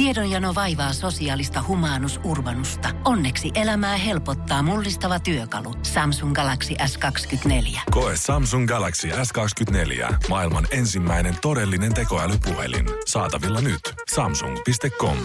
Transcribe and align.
Tiedonjano 0.00 0.54
vaivaa 0.54 0.92
sosiaalista 0.92 1.64
humanus 1.68 2.20
urbanusta. 2.24 2.88
Onneksi 3.04 3.50
elämää 3.54 3.96
helpottaa 3.96 4.62
mullistava 4.62 5.20
työkalu. 5.20 5.74
Samsung 5.82 6.34
Galaxy 6.34 6.74
S24. 6.74 7.80
Koe 7.90 8.12
Samsung 8.16 8.68
Galaxy 8.68 9.08
S24. 9.08 10.14
Maailman 10.28 10.66
ensimmäinen 10.70 11.34
todellinen 11.42 11.94
tekoälypuhelin. 11.94 12.86
Saatavilla 13.06 13.60
nyt. 13.60 13.80
Samsung.com. 14.14 15.16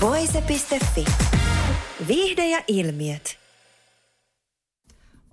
Voise.fi. 0.00 1.04
Viihde 2.08 2.48
ja 2.48 2.64
ilmiöt. 2.68 3.38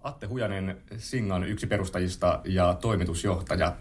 Atte 0.03 0.27
Hujanen, 0.27 0.81
Singan 0.97 1.43
yksi 1.43 1.67
perustajista 1.67 2.41
ja 2.45 2.77
toimitusjohtaja. 2.81 3.75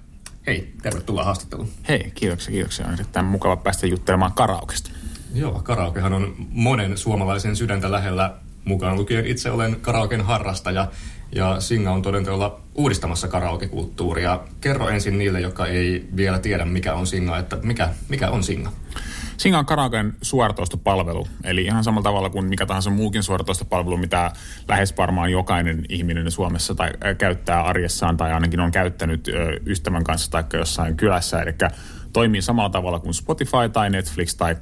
Hei, 0.51 0.73
tervetuloa 0.83 1.25
haastatteluun. 1.25 1.69
Hei, 1.89 2.13
kiitoksia, 2.15 2.53
kiitoksia. 2.53 2.87
On 2.87 2.93
erittäin 2.93 3.27
mukava 3.27 3.57
päästä 3.57 3.87
juttelemaan 3.87 4.33
karaokesta. 4.33 4.91
Joo, 5.35 5.61
karaokehan 5.63 6.13
on 6.13 6.35
monen 6.51 6.99
suomalaisen 6.99 7.57
sydäntä 7.57 7.93
lähellä 7.93 8.35
mukaan 8.65 8.97
lukien. 8.97 9.27
Itse 9.27 9.51
olen 9.51 9.77
karaoken 9.81 10.21
harrastaja 10.21 10.89
ja 11.33 11.61
Singa 11.61 11.93
on 11.93 12.03
todenteolla 12.03 12.61
uudistamassa 12.75 13.29
karaokekulttuuria. 13.29 14.41
Kerro 14.61 14.89
ensin 14.89 15.19
niille, 15.19 15.41
jotka 15.41 15.67
ei 15.67 16.09
vielä 16.17 16.39
tiedä, 16.39 16.65
mikä 16.65 16.95
on 16.95 17.07
Singa, 17.07 17.39
että 17.39 17.59
mikä, 17.63 17.89
mikä 18.09 18.31
on 18.31 18.45
Singa? 18.45 18.73
Singa 19.41 19.59
on 19.59 19.67
karaoken 19.67 20.17
suoratoistopalvelu, 20.23 21.27
eli 21.45 21.65
ihan 21.65 21.85
samalla 21.85 22.03
tavalla 22.03 22.31
kuin 22.31 22.45
mikä 22.45 22.67
tahansa 22.67 22.91
muukin 22.91 23.23
suoratoistopalvelu, 23.23 23.97
mitä 23.97 24.33
lähes 24.69 24.97
varmaan 24.97 25.31
jokainen 25.31 25.85
ihminen 25.89 26.31
Suomessa 26.31 26.75
tai 26.75 26.91
äh, 27.05 27.17
käyttää 27.17 27.63
arjessaan 27.63 28.17
tai 28.17 28.33
ainakin 28.33 28.61
on 28.61 28.71
käyttänyt 28.71 29.29
ystävän 29.67 30.05
kanssa 30.05 30.31
tai 30.31 30.45
jossain 30.53 30.97
kylässä. 30.97 31.43
Eli 31.43 31.55
toimii 32.13 32.43
samalla 32.43 32.71
tavalla 32.71 33.01
kuin 33.01 33.15
Spotify 33.15 33.69
tai 33.73 33.91
Netflix 33.91 34.37
tai 34.37 34.57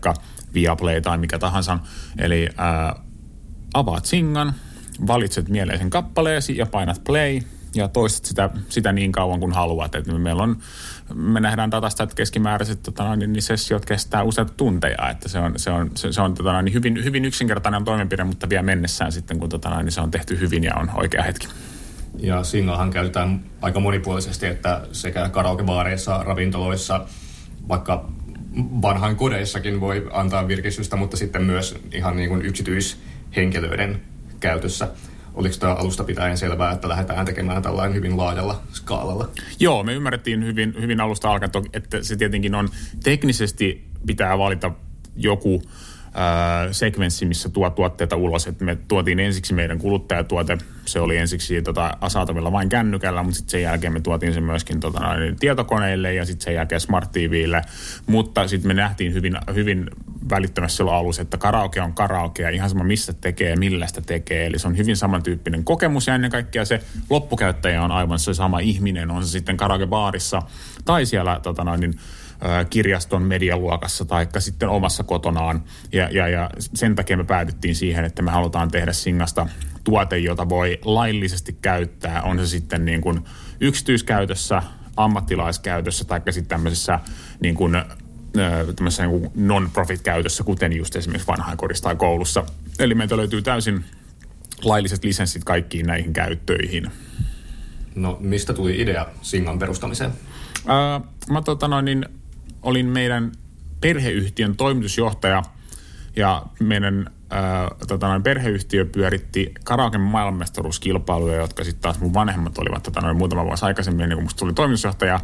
Viaplay 0.55 1.01
tai 1.01 1.19
mikä 1.19 1.39
tahansa. 1.39 1.79
Eli 2.19 2.49
ää, 2.57 2.95
avaat 3.75 4.05
Singan, 4.05 4.55
valitset 5.07 5.49
mieleisen 5.49 5.91
kappaleesi 5.91 6.57
ja 6.57 6.67
painat 6.67 7.05
play– 7.05 7.41
ja 7.75 7.89
toistat 7.89 8.25
sitä, 8.25 8.51
sitä 8.69 8.93
niin 8.93 9.13
kauan 9.13 9.41
kuin 9.41 9.53
haluat. 9.53 9.95
Et 9.95 10.07
meillä 10.07 10.43
on, 10.43 10.59
me 11.15 11.41
nähdään 11.41 11.71
datasta, 11.71 12.03
että 12.03 12.15
keskimääräiset 12.15 12.83
tota, 12.83 13.17
niin, 13.17 13.33
niin 13.33 13.43
sessiot 13.43 13.87
kestää 13.87 14.23
useita 14.23 14.53
tunteja. 14.57 15.11
Että 15.11 15.29
se 15.29 15.39
on, 15.39 15.53
se 15.57 15.71
on, 15.71 15.91
se, 15.95 16.13
se 16.13 16.21
on 16.21 16.35
tota, 16.35 16.63
niin 16.63 16.75
hyvin, 16.75 17.05
hyvin 17.05 17.25
yksinkertainen 17.25 17.85
toimenpide, 17.85 18.25
mutta 18.25 18.49
vielä 18.49 18.63
mennessään 18.63 19.13
sitten, 19.13 19.39
kun 19.39 19.49
tota, 19.49 19.83
niin 19.83 19.93
se 19.93 20.01
on 20.01 20.11
tehty 20.11 20.41
hyvin 20.41 20.65
ja 20.65 20.75
on 20.75 20.91
oikea 20.95 21.23
hetki. 21.23 21.49
Ja 22.19 22.45
singahan 22.45 22.91
käytetään 22.91 23.41
aika 23.63 23.81
monipuolisesti, 23.81 24.47
että 24.47 24.87
sekä 24.93 25.29
karaokebaareissa, 25.29 26.23
ravintoloissa, 26.23 27.07
vaikka 27.69 28.09
vanhan 28.83 29.17
kodeissakin 29.17 29.81
voi 29.81 30.09
antaa 30.13 30.49
virkistystä, 30.49 30.97
mutta 30.97 31.17
sitten 31.17 31.43
myös 31.43 31.79
ihan 31.93 32.17
niin 32.17 32.29
kuin 32.29 32.43
yksityishenkilöiden 32.43 34.03
käytössä. 34.41 34.89
Oliko 35.39 35.57
tämä 35.59 35.75
alusta 35.75 36.05
pitäen 36.05 36.39
selvää, 36.39 36.73
että 36.73 36.89
lähdetään 36.89 37.27
tekemään 37.27 37.63
tällainen 37.63 37.95
hyvin 37.95 38.17
laajalla 38.17 38.61
skaalalla? 38.73 39.29
Joo, 39.61 39.83
me 39.83 39.95
ymmärrettiin 39.95 40.45
hyvin, 40.45 40.75
hyvin 40.81 41.01
alusta 41.01 41.31
alkaen, 41.31 41.51
että 41.73 42.03
se 42.03 42.17
tietenkin 42.17 42.55
on 42.55 42.69
teknisesti 43.05 43.85
pitää 44.07 44.39
valita 44.39 44.71
joku 45.17 45.63
sekvenssi, 46.73 47.27
missä 47.27 47.49
tuo 47.49 47.71
tuotteita 47.71 48.17
ulos. 48.17 48.47
Et 48.47 48.61
me 48.61 48.79
tuotiin 48.89 49.21
ensiksi 49.21 49.55
meidän 49.55 49.79
kuluttajatuote, 49.79 50.59
se 50.85 51.01
oli 51.01 51.17
ensiksi 51.17 51.63
tota, 51.63 51.97
saatavilla 52.09 52.53
vain 52.53 52.69
kännykällä, 52.69 53.23
mutta 53.23 53.37
sitten 53.37 53.51
sen 53.51 53.63
jälkeen 53.63 53.93
me 53.93 54.01
tuotiin 54.01 54.35
se 54.35 54.41
myöskin 54.41 54.81
tota, 54.81 55.01
tietokoneille 55.41 56.15
ja 56.15 56.25
sitten 56.25 56.45
sen 56.45 56.55
jälkeen 56.55 56.81
Smart 56.81 57.13
TVille. 57.13 57.63
Mutta 58.07 58.49
sitten 58.49 58.69
me 58.69 58.75
nähtiin 58.75 59.15
hyvin, 59.15 59.39
hyvin 59.55 59.91
välittömästi 60.31 60.77
silloin 60.77 60.97
alussa, 60.97 61.23
että 61.23 61.37
karaoke 61.37 61.83
on 61.83 61.95
karaoke 61.95 62.43
ja 62.43 62.51
ihan 62.51 62.71
sama 62.71 62.85
missä 62.85 63.13
tekee 63.13 63.57
millä 63.57 63.87
sitä 63.87 64.01
tekee. 64.01 64.47
Eli 64.47 64.59
se 64.59 64.69
on 64.69 64.77
hyvin 64.77 64.97
samantyyppinen 64.97 65.65
kokemus 65.65 66.07
ja 66.07 66.15
ennen 66.15 66.31
kaikkea 66.31 66.65
se 66.65 66.81
loppukäyttäjä 67.11 67.83
on 67.83 67.93
aivan 67.93 68.19
se 68.19 68.35
sama 68.35 68.59
ihminen, 68.59 69.11
on 69.11 69.25
se 69.25 69.31
sitten 69.31 69.57
karaokebaarissa 69.57 70.43
tai 70.85 71.07
siellä 71.07 71.41
tota, 71.43 71.65
noin, 71.65 71.95
kirjaston 72.71 73.23
medialuokassa 73.23 74.05
tai 74.05 74.27
sitten 74.39 74.69
omassa 74.69 75.05
kotonaan. 75.05 75.65
Ja, 75.93 76.09
ja, 76.13 76.29
ja 76.29 76.51
sen 76.75 76.95
takia 76.95 77.17
me 77.17 77.25
päädyttiin 77.25 77.75
siihen, 77.75 78.05
että 78.05 78.23
me 78.23 78.31
halutaan 78.31 78.71
tehdä 78.71 78.93
Singasta 78.93 79.47
tuote, 79.85 80.19
jota 80.19 80.49
voi 80.49 80.79
laillisesti 80.85 81.57
käyttää. 81.63 82.23
On 82.23 82.39
se 82.39 82.47
sitten 82.47 82.85
niin 82.85 83.01
kuin 83.01 83.25
yksityiskäytössä, 83.61 84.63
ammattilaiskäytössä 84.97 86.05
tai 86.05 86.21
sitten 86.31 86.49
tämmöisessä 86.49 87.01
niin 87.41 87.55
kuin, 87.55 87.83
tämmöisessä 88.77 89.07
niin 89.07 89.31
non-profit-käytössä, 89.35 90.45
kuten 90.45 90.73
just 90.73 90.97
esimerkiksi 90.97 91.27
vanhainkodissa 91.27 91.85
tai 91.85 91.97
koulussa. 91.97 92.45
Eli 92.79 92.95
meiltä 92.95 93.17
löytyy 93.17 93.43
täysin 93.43 93.85
lailliset 94.65 95.05
lisenssit 95.05 95.45
kaikkiin 95.45 95.87
näihin 95.87 96.13
käyttöihin. 96.13 96.91
No 97.95 98.17
mistä 98.21 98.53
tuli 98.53 98.81
idea 98.81 99.07
Singan 99.23 99.59
perustamiseen? 99.59 100.13
Ää, 100.67 101.01
mä 101.31 101.43
tota 101.43 101.69
noin, 101.69 101.85
niin 101.85 102.05
olin 102.63 102.87
meidän 102.87 103.33
perheyhtiön 103.81 104.57
toimitusjohtaja 104.57 105.43
ja 106.17 106.43
meidän 106.61 107.11
ää, 107.31 107.71
tota 107.89 108.09
noin, 108.09 108.23
perheyhtiö 108.23 108.85
pyöritti 108.85 109.55
karaoke 109.65 109.99
maailmanmestaruuskilpailuja, 109.99 111.37
jotka 111.37 111.65
sitten 111.65 111.83
taas 111.83 112.01
mun 112.01 112.15
vanhemmat 112.15 112.59
olivat 112.59 112.83
tota 112.83 113.01
noin, 113.01 113.17
muutama 113.17 113.45
vuosi 113.45 113.65
aikaisemmin, 113.65 114.03
ennen 114.03 114.17
kuin 114.17 114.25
musta 114.25 114.39
tuli 114.39 114.53
toimitusjohtaja, 114.53 115.21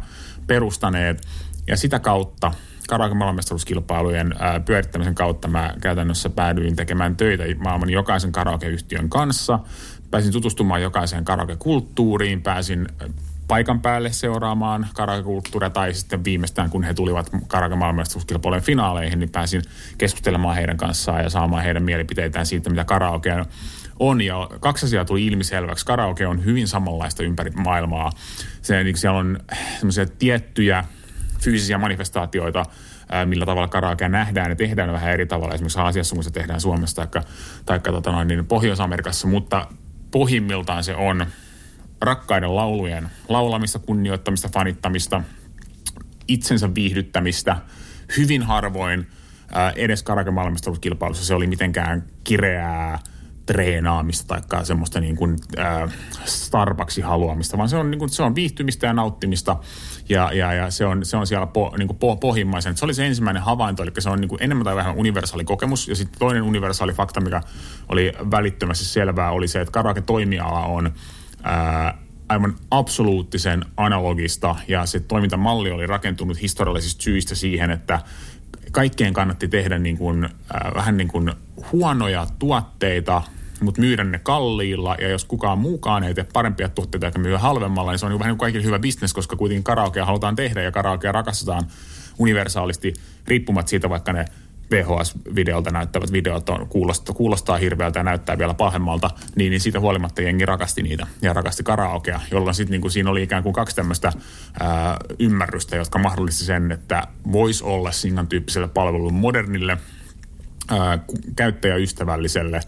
perustaneet. 0.47 1.27
Ja 1.67 1.77
sitä 1.77 1.99
kautta 1.99 2.51
karaoke 2.89 3.15
maailmanmestaruuskilpailujen 3.15 4.35
pyörittämisen 4.65 5.15
kautta 5.15 5.47
mä 5.47 5.73
käytännössä 5.81 6.29
päädyin 6.29 6.75
tekemään 6.75 7.17
töitä 7.17 7.43
maailman 7.57 7.89
jokaisen 7.89 8.31
karaokeyhtiön 8.31 9.09
kanssa. 9.09 9.59
Pääsin 10.11 10.31
tutustumaan 10.31 10.81
jokaiseen 10.81 11.25
karaoke-kulttuuriin, 11.25 12.41
pääsin 12.41 12.87
paikan 13.47 13.81
päälle 13.81 14.11
seuraamaan 14.11 14.87
karaokekulttuuria 14.93 15.69
tai 15.69 15.93
sitten 15.93 16.23
viimeistään 16.23 16.69
kun 16.69 16.83
he 16.83 16.93
tulivat 16.93 17.29
karaoke 17.47 17.75
maailmanmestaruuskilpailujen 17.75 18.63
finaaleihin, 18.63 19.19
niin 19.19 19.29
pääsin 19.29 19.61
keskustelemaan 19.97 20.55
heidän 20.55 20.77
kanssaan 20.77 21.23
ja 21.23 21.29
saamaan 21.29 21.63
heidän 21.63 21.83
mielipiteitään 21.83 22.45
siitä, 22.45 22.69
mitä 22.69 22.83
karaoke 22.83 23.45
on. 23.99 24.21
Ja 24.21 24.49
kaksi 24.59 24.85
asiaa 24.85 25.05
tuli 25.05 25.25
ilmiselväksi. 25.25 25.85
Karaoke 25.85 26.27
on 26.27 26.45
hyvin 26.45 26.67
samanlaista 26.67 27.23
ympäri 27.23 27.51
maailmaa. 27.51 28.11
Se, 28.61 28.83
niin 28.83 28.97
siellä 28.97 29.19
on 29.19 29.39
semmoisia 29.77 30.05
tiettyjä 30.05 30.83
fyysisiä 31.39 31.77
manifestaatioita, 31.77 32.65
millä 33.25 33.45
tavalla 33.45 33.67
karaokea 33.67 34.09
nähdään 34.09 34.49
ja 34.49 34.55
tehdään 34.55 34.91
vähän 34.91 35.13
eri 35.13 35.25
tavalla. 35.25 35.53
Esimerkiksi 35.53 35.79
asiassa, 35.79 36.15
kun 36.15 36.23
se 36.23 36.31
tehdään 36.31 36.61
Suomessa 36.61 37.07
tai, 37.07 37.21
tai 37.65 37.79
tota 37.79 38.11
noin, 38.11 38.27
niin 38.27 38.47
Pohjois-Amerikassa, 38.47 39.27
mutta 39.27 39.67
pohjimmiltaan 40.11 40.83
se 40.83 40.95
on– 40.95 41.25
rakkaiden 42.01 42.55
laulujen 42.55 43.09
laulamista, 43.29 43.79
kunnioittamista, 43.79 44.49
fanittamista, 44.53 45.21
itsensä 46.27 46.75
viihdyttämistä. 46.75 47.57
Hyvin 48.17 48.43
harvoin 48.43 49.07
ää, 49.51 49.71
edes 49.75 50.03
karakemalmisteluskilpailussa 50.03 51.25
se 51.25 51.33
oli 51.33 51.47
mitenkään 51.47 52.03
kireää 52.23 52.99
treenaamista 53.45 54.41
tai 54.49 54.65
semmoista 54.65 54.99
niin 54.99 55.15
kuin, 55.15 55.35
äh, 55.59 55.93
Starbucksin 56.25 57.03
haluamista, 57.03 57.57
vaan 57.57 57.69
se 57.69 57.77
on, 57.77 57.91
niin 57.91 57.99
kuin, 57.99 58.09
se 58.09 58.23
on 58.23 58.35
viihtymistä 58.35 58.87
ja 58.87 58.93
nauttimista 58.93 59.57
ja, 60.09 60.31
ja, 60.33 60.53
ja 60.53 60.71
se, 60.71 60.85
on, 60.85 61.05
se 61.05 61.17
on 61.17 61.27
siellä 61.27 61.47
po, 61.47 61.73
niin 61.77 61.87
kuin 61.87 61.97
po, 61.97 62.15
pohjimmaisen. 62.15 62.77
Se 62.77 62.85
oli 62.85 62.93
se 62.93 63.05
ensimmäinen 63.05 63.43
havainto, 63.43 63.83
eli 63.83 63.91
se 63.99 64.09
on 64.09 64.21
niin 64.21 64.29
kuin 64.29 64.43
enemmän 64.43 64.65
tai 64.65 64.75
vähemmän 64.75 64.99
universaali 64.99 65.43
kokemus 65.43 65.87
ja 65.87 65.95
sitten 65.95 66.19
toinen 66.19 66.43
universaali 66.43 66.93
fakta, 66.93 67.21
mikä 67.21 67.41
oli 67.89 68.13
välittömästi 68.31 68.85
selvää, 68.85 69.31
oli 69.31 69.47
se, 69.47 69.61
että 69.61 69.71
karaoke-toimiala 69.71 70.65
on 70.65 70.93
aivan 72.29 72.55
absoluuttisen 72.71 73.65
analogista. 73.77 74.55
Ja 74.67 74.85
se 74.85 74.99
toimintamalli 74.99 75.71
oli 75.71 75.87
rakentunut 75.87 76.41
historiallisista 76.41 77.03
syistä 77.03 77.35
siihen, 77.35 77.71
että 77.71 77.99
kaikkeen 78.71 79.13
kannatti 79.13 79.47
tehdä 79.47 79.79
niin 79.79 79.97
kuin, 79.97 80.25
äh, 80.25 80.31
vähän 80.75 80.97
niin 80.97 81.07
kuin 81.07 81.31
huonoja 81.71 82.27
tuotteita, 82.39 83.21
mutta 83.61 83.81
myydä 83.81 84.03
ne 84.03 84.19
kalliilla. 84.19 84.95
Ja 85.01 85.09
jos 85.09 85.25
kukaan 85.25 85.57
muukaan 85.57 86.03
ei 86.03 86.13
tee 86.13 86.25
parempia 86.33 86.69
tuotteita 86.69 87.05
eikä 87.05 87.19
myy 87.19 87.35
halvemmalla, 87.35 87.91
niin 87.91 87.99
se 87.99 88.05
on 88.05 88.11
niin 88.11 88.19
vähän 88.19 88.31
niin 88.31 88.37
kuin 88.37 88.45
kaikille 88.45 88.65
hyvä 88.65 88.79
bisnes, 88.79 89.13
koska 89.13 89.35
kuitenkin 89.35 89.63
karaokea 89.63 90.05
halutaan 90.05 90.35
tehdä 90.35 90.61
ja 90.61 90.71
karaokea 90.71 91.11
rakastetaan 91.11 91.63
universaalisti 92.19 92.93
riippumatta 93.27 93.69
siitä, 93.69 93.89
vaikka 93.89 94.13
ne 94.13 94.25
VHS-videolta 94.71 95.71
näyttävät 95.71 96.11
videot 96.11 96.49
on, 96.49 96.67
kuulostaa, 96.67 97.15
kuulostaa 97.15 97.57
hirveältä 97.57 97.99
ja 97.99 98.03
näyttää 98.03 98.37
vielä 98.37 98.53
pahemmalta, 98.53 99.09
niin, 99.35 99.49
niin 99.49 99.61
siitä 99.61 99.79
huolimatta 99.79 100.21
jengi 100.21 100.45
rakasti 100.45 100.83
niitä 100.83 101.07
ja 101.21 101.33
rakasti 101.33 101.63
karaokea, 101.63 102.19
jolloin 102.31 102.55
sitten 102.55 102.81
niin 102.81 102.91
siinä 102.91 103.09
oli 103.09 103.23
ikään 103.23 103.43
kuin 103.43 103.53
kaksi 103.53 103.75
tämmöistä 103.75 104.13
ymmärrystä, 105.19 105.75
jotka 105.75 105.99
mahdollisti 105.99 106.43
sen, 106.43 106.71
että 106.71 107.03
voisi 107.31 107.63
olla 107.63 107.91
Singan 107.91 108.27
tyyppiselle 108.27 108.67
palvelulle 108.67 109.13
modernille, 109.13 109.77
ää, 110.69 110.99
käyttäjäystävälliselle, 111.35 112.59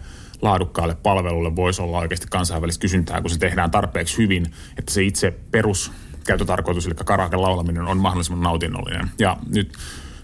laadukkaalle 0.42 0.96
palvelulle 0.96 1.56
voisi 1.56 1.82
olla 1.82 1.98
oikeasti 1.98 2.28
kansainvälistä 2.30 2.82
kysyntää, 2.82 3.22
kun 3.22 3.30
se 3.30 3.40
tehdään 3.40 3.72
tarpeeksi 3.72 4.18
hyvin, 4.18 4.46
että 4.80 4.94
se 4.94 5.04
itse 5.04 5.34
perus 5.52 5.92
käyttötarkoitus, 6.28 6.86
eli 6.86 6.96
karaoke 7.06 7.38
laulaminen 7.38 7.86
on 7.86 7.98
mahdollisimman 7.98 8.44
nautinnollinen. 8.44 9.12
Ja 9.20 9.38
nyt 9.50 9.74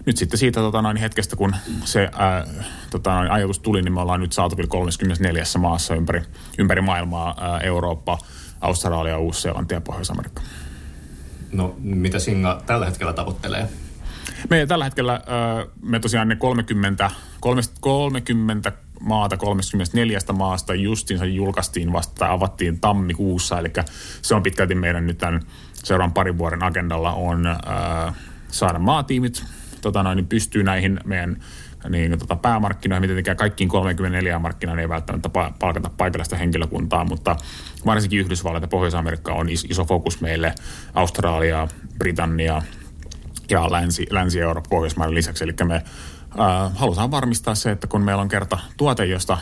nyt 0.06 0.16
sitten 0.16 0.38
siitä 0.38 0.60
tota, 0.60 0.82
noin 0.82 0.96
hetkestä, 0.96 1.36
kun 1.36 1.56
se 1.84 2.10
ää, 2.12 2.46
tota, 2.90 3.14
noin 3.14 3.30
ajatus 3.30 3.58
tuli, 3.58 3.82
niin 3.82 3.92
me 3.92 4.00
ollaan 4.00 4.20
nyt 4.20 4.32
saatavilla 4.32 4.68
34 4.68 5.44
maassa 5.58 5.94
ympäri, 5.94 6.22
ympäri 6.58 6.80
maailmaa, 6.80 7.36
ää, 7.40 7.58
Eurooppa, 7.58 8.18
Australia, 8.60 9.18
Uusi-Seelanti 9.18 9.74
ja 9.74 9.80
Pohjois-Amerikka. 9.80 10.42
No, 11.52 11.74
mitä 11.78 12.18
Singa 12.18 12.62
tällä 12.66 12.86
hetkellä 12.86 13.12
tavoittelee? 13.12 13.68
Me 14.50 14.66
tällä 14.66 14.84
hetkellä, 14.84 15.20
me 15.82 16.00
tosiaan 16.00 16.28
ne 16.28 16.36
30, 16.36 17.10
30 17.80 18.72
maata 19.00 19.36
34 19.36 20.18
maasta 20.32 20.74
justiinsa 20.74 21.24
julkaistiin 21.24 21.92
vasta 21.92 22.14
tai 22.14 22.30
avattiin 22.30 22.80
tammikuussa, 22.80 23.58
eli 23.58 23.72
se 24.22 24.34
on 24.34 24.42
pitkälti 24.42 24.74
meidän 24.74 25.06
nyt 25.06 25.18
tämän 25.18 25.40
seuraavan 25.74 26.12
parin 26.12 26.38
vuoden 26.38 26.62
agendalla 26.62 27.12
on 27.12 27.44
saada 28.48 28.78
maatiimit 28.78 29.44
tota 29.88 30.02
noin, 30.02 30.16
niin 30.16 30.26
pystyy 30.26 30.62
näihin 30.62 31.00
meidän 31.04 31.36
niin, 31.88 32.18
tota 32.18 32.36
päämarkkinoihin, 32.36 33.08
tietenkään 33.08 33.36
kaikkiin 33.36 33.68
34 33.68 34.38
markkinaan 34.38 34.78
ei 34.78 34.88
välttämättä 34.88 35.28
palkata 35.58 35.90
paikallista 35.96 36.36
henkilökuntaa, 36.36 37.04
mutta 37.04 37.36
varsinkin 37.86 38.20
Yhdysvallat 38.20 38.62
ja 38.62 38.68
Pohjois-Amerikka 38.68 39.32
on 39.32 39.48
iso 39.48 39.84
fokus 39.84 40.20
meille, 40.20 40.54
Australia, 40.94 41.68
Britannia 41.98 42.62
ja 43.50 43.72
Länsi, 43.72 44.06
Länsi-Eurooppa 44.10 44.68
Pohjoismaiden 44.68 45.14
lisäksi. 45.14 45.44
Eli 45.44 45.54
me 45.64 45.74
äh, 45.74 45.82
halutaan 46.74 47.10
varmistaa 47.10 47.54
se, 47.54 47.70
että 47.70 47.86
kun 47.86 48.02
meillä 48.02 48.22
on 48.22 48.28
kerta 48.28 48.58
tuote, 48.76 49.04
josta 49.04 49.38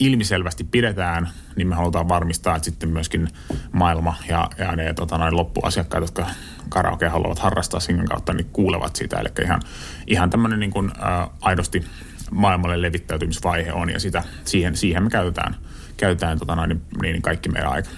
ilmiselvästi 0.00 0.64
pidetään, 0.64 1.28
niin 1.56 1.68
me 1.68 1.74
halutaan 1.74 2.08
varmistaa, 2.08 2.56
että 2.56 2.64
sitten 2.64 2.88
myöskin 2.88 3.28
maailma 3.72 4.16
ja, 4.28 4.50
ja 4.58 4.76
ne 4.76 4.94
tota, 4.94 5.18
noin 5.18 5.36
loppuasiakkaat, 5.36 6.02
jotka 6.02 6.26
karaoke 6.68 7.08
haluavat 7.08 7.38
harrastaa 7.38 7.80
singan 7.80 8.06
kautta, 8.06 8.32
niin 8.32 8.46
kuulevat 8.52 8.96
sitä. 8.96 9.18
Eli 9.18 9.28
ihan, 9.44 9.62
ihan 10.06 10.30
tämmöinen 10.30 10.60
niin 10.60 10.70
kuin, 10.70 10.90
ä, 10.90 11.28
aidosti 11.40 11.84
maailmalle 12.30 12.82
levittäytymisvaihe 12.82 13.72
on, 13.72 13.90
ja 13.90 14.00
sitä, 14.00 14.24
siihen, 14.44 14.76
siihen 14.76 15.02
me 15.02 15.10
käytetään, 15.10 15.56
käytetään 15.96 16.38
tota 16.38 16.56
noin, 16.56 16.68
niin, 16.68 16.82
niin 17.02 17.22
kaikki 17.22 17.48
meidän 17.48 17.72
aika. 17.72 17.88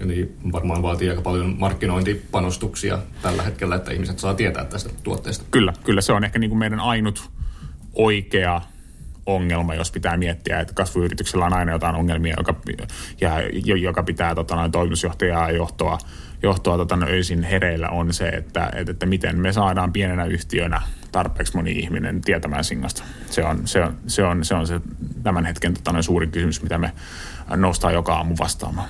Eli 0.00 0.34
varmaan 0.52 0.82
vaatii 0.82 1.10
aika 1.10 1.22
paljon 1.22 1.56
markkinointipanostuksia 1.58 2.98
tällä 3.22 3.42
hetkellä, 3.42 3.76
että 3.76 3.92
ihmiset 3.92 4.18
saa 4.18 4.34
tietää 4.34 4.64
tästä 4.64 4.90
tuotteesta. 5.02 5.44
Kyllä, 5.50 5.72
kyllä 5.84 6.00
se 6.00 6.12
on 6.12 6.24
ehkä 6.24 6.38
niin 6.38 6.50
kuin 6.50 6.58
meidän 6.58 6.80
ainut 6.80 7.30
oikea 7.94 8.60
ongelma, 9.26 9.74
jos 9.74 9.90
pitää 9.90 10.16
miettiä, 10.16 10.60
että 10.60 10.74
kasvuyrityksellä 10.74 11.46
on 11.46 11.52
aina 11.52 11.72
jotain 11.72 11.96
ongelmia, 11.96 12.34
joka, 12.38 12.54
ja, 13.20 13.40
joka 13.76 14.02
pitää 14.02 14.34
tota, 14.34 14.56
noin, 14.56 14.72
toimitusjohtajaa 14.72 15.50
ja 15.50 15.56
johtoa, 15.56 15.98
johtoa 16.42 16.76
tota, 16.76 16.98
öisin 17.08 17.42
hereillä, 17.42 17.88
on 17.88 18.12
se, 18.12 18.28
että, 18.28 18.70
että, 18.76 18.92
että 18.92 19.06
miten 19.06 19.38
me 19.38 19.52
saadaan 19.52 19.92
pienenä 19.92 20.24
yhtiönä 20.24 20.82
tarpeeksi 21.12 21.56
moni 21.56 21.72
ihminen 21.72 22.20
tietämään 22.20 22.64
Singasta. 22.64 23.02
Se 23.30 23.44
on 23.44 23.68
se, 23.68 23.82
on, 23.82 23.96
se, 24.06 24.24
on, 24.24 24.44
se, 24.44 24.54
on 24.54 24.66
se 24.66 24.80
tämän 25.22 25.46
hetken 25.46 25.74
tota, 25.74 25.92
noin, 25.92 26.04
suurin 26.04 26.30
kysymys, 26.30 26.62
mitä 26.62 26.78
me 26.78 26.92
noustaa 27.56 27.92
joka 27.92 28.14
aamu 28.14 28.34
vastaamaan. 28.38 28.88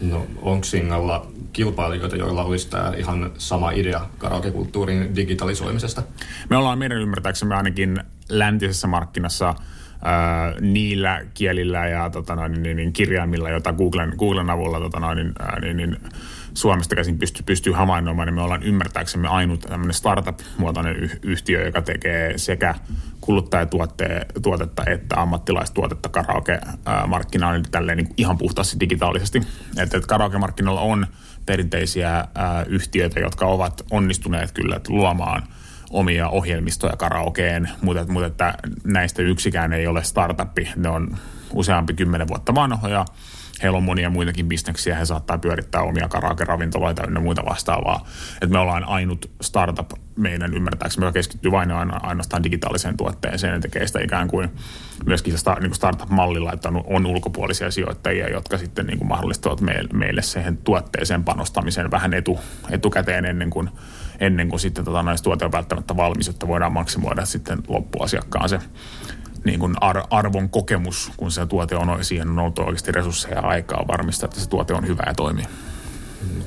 No, 0.00 0.26
onko 0.42 0.64
Singalla 0.64 1.26
kilpailijoita, 1.52 2.16
joilla 2.16 2.44
olisi 2.44 2.70
tämä 2.70 2.92
ihan 2.96 3.32
sama 3.38 3.70
idea 3.70 4.00
karaokekulttuurin 4.18 5.16
digitalisoimisesta? 5.16 6.02
Me 6.50 6.56
ollaan 6.56 6.78
meidän 6.78 6.98
ymmärtääksemme 6.98 7.54
ainakin 7.54 8.00
läntisessä 8.32 8.86
markkinassa 8.86 9.54
ää, 10.04 10.54
niillä 10.60 11.20
kielillä 11.34 11.86
ja 11.86 12.10
tota 12.10 12.36
noin, 12.36 12.62
niin, 12.62 12.76
niin, 12.76 12.92
kirjaimilla, 12.92 13.50
joita 13.50 13.72
Googlen, 13.72 14.14
Googlen 14.18 14.50
avulla 14.50 14.80
tota 14.80 15.00
noin, 15.00 15.16
niin, 15.16 15.32
niin, 15.60 15.76
niin, 15.76 15.96
Suomesta 16.54 16.94
käsin 16.94 17.18
pystyy, 17.18 17.42
pystyy 17.46 17.72
havainnoimaan, 17.72 18.26
niin 18.26 18.34
me 18.34 18.42
ollaan 18.42 18.62
ymmärtääksemme 18.62 19.28
ainut 19.28 19.60
tämmöinen 19.60 19.94
startup-muotoinen 19.94 21.10
yhtiö, 21.22 21.66
joka 21.66 21.82
tekee 21.82 22.38
sekä 22.38 22.74
kuluttajatuotetta 23.20 24.84
että 24.86 25.20
ammattilaistuotetta 25.20 26.08
karaoke-markkinoilla 26.08 27.68
tälleen 27.70 27.98
niin 27.98 28.14
ihan 28.16 28.38
puhtaasti 28.38 28.80
digitaalisesti. 28.80 29.38
Että, 29.78 29.96
että 29.96 30.08
karaoke-markkinoilla 30.08 30.80
on 30.80 31.06
perinteisiä 31.46 32.24
ää, 32.34 32.64
yhtiöitä, 32.68 33.20
jotka 33.20 33.46
ovat 33.46 33.82
onnistuneet 33.90 34.52
kyllä 34.52 34.80
luomaan– 34.88 35.42
omia 35.92 36.28
ohjelmistoja 36.28 36.96
karaokeen, 36.96 37.70
mutta, 37.82 38.04
mutta 38.08 38.26
että 38.26 38.54
näistä 38.84 39.22
yksikään 39.22 39.72
ei 39.72 39.86
ole 39.86 40.04
startuppi. 40.04 40.68
Ne 40.76 40.88
on 40.88 41.16
useampi 41.52 41.94
kymmenen 41.94 42.28
vuotta 42.28 42.54
vanhoja. 42.54 43.04
Heillä 43.62 43.76
on 43.76 43.84
monia 43.84 44.10
muitakin 44.10 44.48
bisneksiä, 44.48 44.96
he 44.96 45.04
saattaa 45.04 45.38
pyörittää 45.38 45.82
omia 45.82 46.08
karaoke-ravintoloita 46.08 47.02
ja 47.14 47.20
muita 47.20 47.44
vastaavaa. 47.44 48.06
Et 48.42 48.50
me 48.50 48.58
ollaan 48.58 48.84
ainut 48.84 49.30
startup 49.40 49.90
meidän 50.16 50.54
ymmärtääksemme, 50.54 51.06
joka 51.06 51.12
keskittyy 51.12 51.50
vain 51.50 51.70
ainoastaan 52.02 52.42
digitaaliseen 52.42 52.96
tuotteeseen 52.96 53.54
ja 53.54 53.60
tekee 53.60 53.86
sitä 53.86 54.00
ikään 54.00 54.28
kuin 54.28 54.48
myöskin 55.06 55.38
sitä 55.38 55.56
niin 55.60 55.74
startup-mallilla, 55.74 56.52
että 56.52 56.68
on, 56.68 56.84
on 56.86 57.06
ulkopuolisia 57.06 57.70
sijoittajia, 57.70 58.28
jotka 58.28 58.58
sitten 58.58 58.86
niin 58.86 58.98
kuin 58.98 59.08
mahdollistavat 59.08 59.60
meille, 59.60 59.88
meille 59.92 60.22
siihen 60.22 60.56
tuotteeseen 60.56 61.24
panostamisen 61.24 61.90
vähän 61.90 62.14
etu, 62.14 62.40
etukäteen 62.70 63.24
ennen 63.24 63.50
kuin 63.50 63.70
ennen 64.22 64.48
kuin 64.48 64.60
sitten 64.60 64.84
tota, 64.84 65.02
näistä 65.02 65.24
tuote 65.24 65.44
on 65.44 65.52
välttämättä 65.52 65.96
valmis, 65.96 66.28
että 66.28 66.48
voidaan 66.48 66.72
maksimoida 66.72 67.24
sitten 67.24 67.58
loppuasiakkaan 67.68 68.48
se 68.48 68.58
niin 69.44 69.60
kuin 69.60 69.74
ar- 69.80 70.06
arvon 70.10 70.48
kokemus, 70.50 71.12
kun 71.16 71.30
se 71.30 71.46
tuote 71.46 71.76
on, 71.76 72.04
siihen 72.04 72.28
on 72.28 72.38
ollut 72.38 72.58
oikeasti 72.58 72.92
resursseja 72.92 73.36
ja 73.36 73.42
aikaa 73.42 73.84
varmistaa, 73.88 74.24
että 74.26 74.40
se 74.40 74.48
tuote 74.48 74.74
on 74.74 74.86
hyvä 74.86 75.02
ja 75.06 75.14
toimii. 75.14 75.44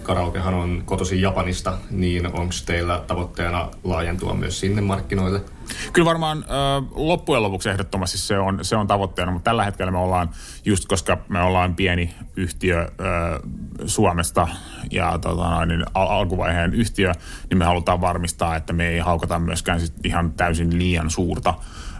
Karaokehan 0.03 0.53
on 0.53 0.83
kotoisin 0.85 1.21
Japanista, 1.21 1.77
niin 1.91 2.25
onko 2.25 2.53
teillä 2.65 3.03
tavoitteena 3.07 3.69
laajentua 3.83 4.33
myös 4.33 4.59
sinne 4.59 4.81
markkinoille? 4.81 5.41
Kyllä 5.93 6.05
varmaan 6.05 6.37
äh, 6.37 6.89
loppujen 6.95 7.43
lopuksi 7.43 7.69
ehdottomasti 7.69 8.17
se 8.17 8.37
on, 8.37 8.59
se 8.61 8.75
on 8.75 8.87
tavoitteena, 8.87 9.31
mutta 9.31 9.49
tällä 9.49 9.63
hetkellä 9.63 9.91
me 9.91 9.97
ollaan, 9.97 10.29
just 10.65 10.85
koska 10.85 11.17
me 11.29 11.41
ollaan 11.41 11.75
pieni 11.75 12.15
yhtiö 12.35 12.81
äh, 12.81 12.87
Suomesta 13.85 14.47
ja 14.91 15.19
tota 15.21 15.65
niin 15.65 15.85
al- 15.93 16.07
alkuvaiheen 16.07 16.73
yhtiö, 16.73 17.11
niin 17.49 17.57
me 17.57 17.65
halutaan 17.65 18.01
varmistaa, 18.01 18.55
että 18.55 18.73
me 18.73 18.87
ei 18.87 18.99
haukata 18.99 19.39
myöskään 19.39 19.79
sit 19.79 20.05
ihan 20.05 20.33
täysin 20.33 20.77
liian 20.77 21.09
suurta 21.09 21.53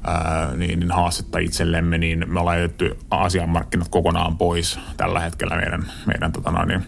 ää, 0.07 0.56
niin, 0.56 0.80
niin 0.80 0.92
haastetta 0.92 1.39
itsellemme, 1.39 1.98
niin 1.98 2.25
me 2.27 2.39
ollaan 2.39 2.62
jätetty 2.62 2.98
Aasian 3.12 3.50
markkinat 3.50 3.88
kokonaan 3.88 4.38
pois 4.38 4.80
tällä 4.98 5.19
hetkellä 5.19 5.56
meidän, 5.56 5.92
meidän 6.06 6.31
tota 6.31 6.66
niin, 6.66 6.86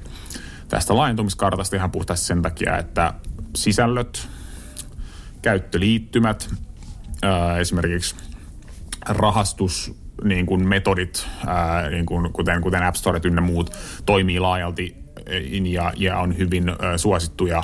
tästä 0.69 0.95
laajentumiskartasta 0.95 1.75
ihan 1.75 1.91
puhtaasti 1.91 2.25
sen 2.25 2.41
takia, 2.41 2.77
että 2.77 3.13
sisällöt, 3.55 4.29
käyttöliittymät, 5.41 6.49
esimerkiksi 7.59 8.15
rahastus, 9.05 9.95
niin 10.23 10.45
kuin 10.45 10.67
metodit, 10.67 11.27
ää, 11.47 11.89
niin 11.89 12.05
kuin, 12.05 12.33
kuten, 12.33 12.61
kuten 12.61 12.83
App 12.83 12.95
Store 12.95 13.19
ynnä 13.25 13.41
muut, 13.41 13.71
toimii 14.05 14.39
laajalti 14.39 14.95
ja, 15.63 15.93
ja 15.95 16.19
on 16.19 16.37
hyvin 16.37 16.63
suosittuja 16.97 17.63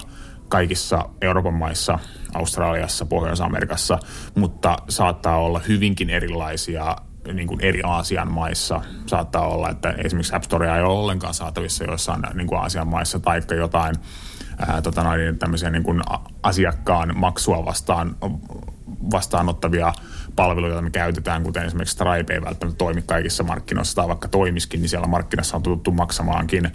kaikissa 0.50 1.10
Euroopan 1.22 1.54
maissa, 1.54 2.00
Australiassa, 2.34 3.06
Pohjois-Amerikassa, 3.06 4.00
mutta 4.36 4.78
saattaa 4.90 5.38
olla 5.38 5.62
hyvinkin 5.68 6.10
erilaisia 6.10 6.96
niin 7.34 7.48
kuin 7.48 7.62
eri 7.62 7.82
Aasian 7.84 8.32
maissa. 8.32 8.82
Saattaa 9.06 9.48
olla, 9.48 9.70
että 9.70 9.90
esimerkiksi 9.90 10.36
App 10.36 10.44
Storea 10.44 10.78
ei 10.78 10.84
ole 10.84 11.00
ollenkaan 11.00 11.34
saatavissa 11.34 11.84
joissain 11.84 12.22
niin 12.34 12.48
kuin 12.48 12.60
Aasian 12.60 12.88
maissa, 12.88 13.20
tai 13.20 13.42
jotain 13.58 13.96
ää, 14.68 14.82
tota 14.82 15.04
noin, 15.04 15.40
tämmöisiä 15.40 15.70
niin 15.70 15.84
kuin 15.84 16.02
asiakkaan 16.44 17.18
maksua 17.18 17.66
vastaan, 17.66 18.16
vastaanottavia 19.12 19.94
palveluja, 20.36 20.72
joita 20.72 20.82
me 20.82 20.90
käytetään, 20.90 21.44
kuten 21.44 21.66
esimerkiksi 21.66 21.94
Stripe 21.94 22.34
ei 22.34 22.42
välttämättä 22.42 22.78
toimi 22.78 23.02
kaikissa 23.02 23.44
markkinoissa, 23.44 23.96
tai 23.96 24.08
vaikka 24.08 24.28
toimiskin, 24.28 24.82
niin 24.82 24.90
siellä 24.90 25.08
markkinassa 25.08 25.56
on 25.56 25.64
tuttu 25.64 25.92
maksamaankin 25.92 26.72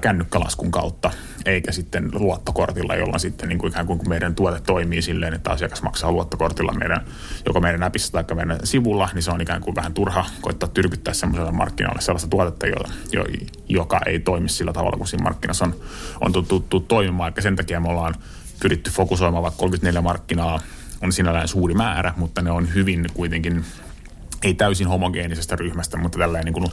kännykkalaskun 0.00 0.70
kautta, 0.70 1.10
eikä 1.46 1.72
sitten 1.72 2.10
luottokortilla, 2.12 2.94
jolla 2.94 3.18
sitten 3.18 3.48
niin 3.48 3.58
kuin 3.58 3.70
ikään 3.70 3.86
kuin 3.86 4.08
meidän 4.08 4.34
tuote 4.34 4.60
toimii 4.60 5.02
silleen, 5.02 5.34
että 5.34 5.50
asiakas 5.50 5.82
maksaa 5.82 6.12
luottokortilla 6.12 6.72
meidän, 6.72 7.06
joko 7.46 7.60
meidän 7.60 7.82
appissa 7.82 8.12
tai 8.12 8.36
meidän 8.36 8.58
sivulla, 8.64 9.08
niin 9.14 9.22
se 9.22 9.30
on 9.30 9.40
ikään 9.40 9.60
kuin 9.60 9.74
vähän 9.74 9.94
turha 9.94 10.26
koittaa 10.40 10.68
tyrkyttää 10.68 11.14
semmoiselle 11.14 11.52
markkinoille 11.52 12.00
sellaista 12.00 12.28
tuotetta, 12.28 12.66
jo, 12.66 12.76
jo, 13.12 13.24
joka 13.68 14.00
ei 14.06 14.20
toimi 14.20 14.48
sillä 14.48 14.72
tavalla, 14.72 14.96
kun 14.96 15.06
siinä 15.06 15.22
markkinassa 15.22 15.64
on, 15.64 15.74
on 16.20 16.32
tuttu 16.32 16.80
toimimaan. 16.80 17.32
Ja 17.36 17.42
sen 17.42 17.56
takia 17.56 17.80
me 17.80 17.88
ollaan 17.88 18.14
pyritty 18.60 18.90
fokusoimaan 18.90 19.42
vaikka 19.42 19.58
34 19.58 20.02
markkinaa, 20.02 20.60
on 21.00 21.12
sinällään 21.12 21.48
suuri 21.48 21.74
määrä, 21.74 22.14
mutta 22.16 22.42
ne 22.42 22.50
on 22.50 22.74
hyvin 22.74 23.06
kuitenkin 23.14 23.64
ei 24.42 24.54
täysin 24.54 24.88
homogeenisestä 24.88 25.56
ryhmästä, 25.56 25.96
mutta 25.96 26.18
tällainen 26.18 26.44
niin 26.44 26.52
kuin 26.52 26.66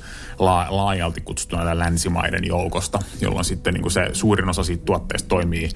laajalti 0.70 1.22
kutsuttuna 1.22 1.80
länsimaiden 1.80 2.48
joukosta, 2.48 3.00
jolloin 3.22 3.46
sitten 3.46 3.74
niin 3.74 3.82
kuin 3.82 3.92
se 3.92 4.10
suurin 4.14 4.50
osa 4.50 4.64
siitä 4.64 4.86
tuotteesta 4.86 5.30
toimii 5.30 5.70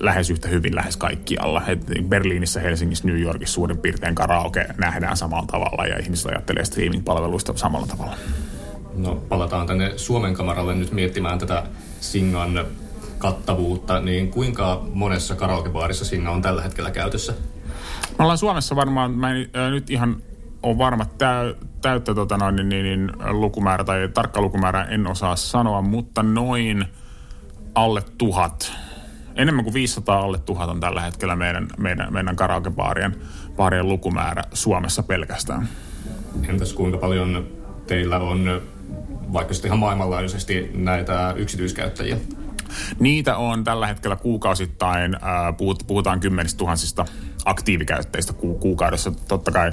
lähes 0.00 0.30
yhtä 0.30 0.48
hyvin 0.48 0.74
lähes 0.74 0.96
kaikkialla. 0.96 1.62
Et 1.66 1.84
Berliinissä, 2.08 2.60
Helsingissä, 2.60 3.08
New 3.08 3.20
Yorkissa 3.20 3.54
suurin 3.54 3.78
piirtein 3.78 4.14
karaoke 4.14 4.66
nähdään 4.78 5.16
samalla 5.16 5.46
tavalla 5.46 5.86
ja 5.86 5.98
ihmiset 5.98 6.26
ajattelee 6.26 6.64
streaming-palveluista 6.64 7.56
samalla 7.56 7.86
tavalla. 7.86 8.16
No 8.96 9.14
palataan 9.28 9.66
tänne 9.66 9.92
Suomen 9.96 10.34
kamaralle 10.34 10.74
nyt 10.74 10.92
miettimään 10.92 11.38
tätä 11.38 11.62
Singan 12.00 12.66
kattavuutta, 13.18 14.00
niin 14.00 14.30
kuinka 14.30 14.82
monessa 14.94 15.34
karaokebaarissa 15.34 16.04
Singa 16.04 16.30
on 16.30 16.42
tällä 16.42 16.62
hetkellä 16.62 16.90
käytössä? 16.90 17.32
Me 18.18 18.22
ollaan 18.24 18.38
Suomessa 18.38 18.76
varmaan, 18.76 19.10
mä 19.10 19.30
en 19.30 19.50
äh, 19.56 19.70
nyt 19.70 19.90
ihan 19.90 20.22
ole 20.62 20.78
varma 20.78 21.04
täy, 21.04 21.54
täyttä 21.82 22.14
tota 22.14 22.36
noin, 22.36 22.56
niin, 22.56 22.68
niin, 22.68 22.84
niin, 22.84 23.10
lukumäärä 23.30 23.84
tai 23.84 24.08
tarkka 24.14 24.40
lukumäärä 24.40 24.84
en 24.84 25.06
osaa 25.06 25.36
sanoa, 25.36 25.82
mutta 25.82 26.22
noin 26.22 26.84
alle 27.74 28.02
tuhat. 28.18 28.72
Enemmän 29.34 29.64
kuin 29.64 29.74
500 29.74 30.20
alle 30.20 30.38
tuhat 30.38 30.70
on 30.70 30.80
tällä 30.80 31.00
hetkellä 31.00 31.36
meidän, 31.36 31.66
meidän, 31.78 32.12
meidän 32.12 32.36
karaokebaarien 32.36 33.16
baarien 33.56 33.88
lukumäärä 33.88 34.42
Suomessa 34.52 35.02
pelkästään. 35.02 35.68
Entäs 36.48 36.72
kuinka 36.72 36.98
paljon 36.98 37.46
teillä 37.86 38.18
on 38.18 38.62
vaikka 39.32 39.54
sitten 39.54 39.68
ihan 39.68 39.78
maailmanlaajuisesti 39.78 40.70
näitä 40.74 41.34
yksityiskäyttäjiä? 41.36 42.16
Niitä 43.00 43.36
on 43.36 43.64
tällä 43.64 43.86
hetkellä 43.86 44.16
kuukausittain, 44.16 45.16
puhutaan 45.86 46.20
kymmenistä 46.20 46.58
tuhansista 46.58 47.04
aktiivikäyttäjistä 47.44 48.32
ku, 48.32 48.54
kuukaudessa. 48.54 49.12
Totta 49.28 49.50
kai 49.50 49.72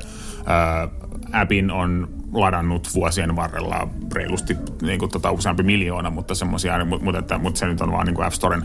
appin 1.34 1.72
on 1.72 2.08
ladannut 2.34 2.94
vuosien 2.94 3.36
varrella 3.36 3.88
reilusti 4.14 4.58
niin 4.82 5.00
kuin, 5.00 5.12
tota, 5.12 5.32
useampi 5.32 5.64
miljoona, 5.64 6.10
mutta 6.10 6.36
semmoisia, 6.36 6.86
mutta, 6.86 7.20
että, 7.20 7.38
mutta 7.38 7.60
se 7.60 7.68
nyt 7.68 7.82
on 7.82 7.92
vaan 7.92 8.06
niin 8.06 8.16
kuin 8.16 8.26
App 8.26 8.34
Storen, 8.34 8.64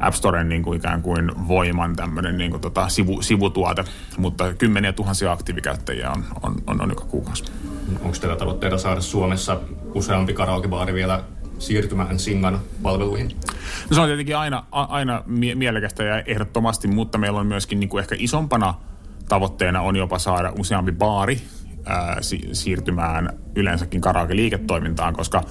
App 0.00 0.14
Storen 0.14 0.48
niin 0.48 0.62
kuin 0.62 0.76
ikään 0.76 1.02
kuin 1.02 1.48
voiman 1.48 1.96
tämmöinen 1.96 2.38
niin 2.38 2.50
kuin, 2.50 2.60
tota, 2.60 2.88
sivu, 2.88 3.22
sivutuote, 3.22 3.84
mutta 4.16 4.54
kymmeniä 4.54 4.92
tuhansia 4.92 5.32
aktiivikäyttäjiä 5.32 6.10
on, 6.10 6.24
on, 6.42 6.54
on, 6.66 6.80
on 6.80 6.88
joka 6.88 7.04
kuukausi. 7.04 7.44
Onko 8.02 8.16
teillä 8.20 8.36
tavoitteita 8.36 8.78
saada 8.78 9.00
Suomessa 9.00 9.60
useampi 9.94 10.32
karaokebaari 10.32 10.94
vielä 10.94 11.24
siirtymään 11.58 12.18
Singan 12.18 12.60
palveluihin? 12.82 13.36
No 13.90 13.94
se 13.94 14.00
on 14.00 14.08
tietenkin 14.08 14.36
aina, 14.36 14.64
aina 14.70 15.22
mie- 15.26 15.54
mielekästä 15.54 16.04
ja 16.04 16.20
ehdottomasti, 16.20 16.88
mutta 16.88 17.18
meillä 17.18 17.40
on 17.40 17.46
myöskin 17.46 17.80
niin 17.80 17.88
kuin 17.88 18.00
ehkä 18.00 18.14
isompana 18.18 18.74
tavoitteena 19.28 19.80
on 19.80 19.96
jopa 19.96 20.18
saada 20.18 20.52
useampi 20.58 20.92
baari 20.92 21.42
ää, 21.86 22.16
si- 22.20 22.48
siirtymään 22.52 23.38
yleensäkin 23.56 24.00
karaoke-liiketoimintaan, 24.00 25.14
koska 25.14 25.42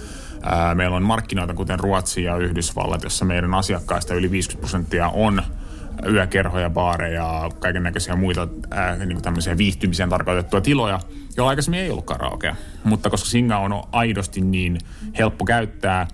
ää, 0.44 0.75
meillä 0.75 0.96
on 0.96 1.04
markkinoita 1.04 1.54
kuten 1.54 1.80
Ruotsi 1.80 2.24
ja 2.24 2.38
Yhdysvallat, 2.38 3.04
jossa 3.04 3.25
meidän 3.25 3.54
asiakkaista 3.54 4.13
yli 4.13 4.32
50 4.32 4.62
prosenttia 4.62 5.10
on 5.10 5.42
yökerhoja, 6.10 6.70
baareja, 6.70 7.50
kaiken 7.60 7.84
näköisiä 7.84 8.16
muita 8.16 8.48
ää, 8.72 8.96
niin 8.98 9.13
kuin 9.13 9.24
tämmöisiä 9.24 9.58
viihtymiseen 9.58 10.10
tarkoitettuja 10.10 10.62
tiloja, 10.62 11.00
joilla 11.38 11.50
aikaisemmin 11.50 11.80
ei 11.80 11.92
ollut 11.92 12.06
karaokea. 12.06 12.56
Mutta 12.84 13.10
koska 13.10 13.30
Singa 13.30 13.58
on 13.58 13.84
aidosti 13.92 14.42
niin 14.42 14.78
helppo 15.18 15.46
käyttää, 15.46 16.08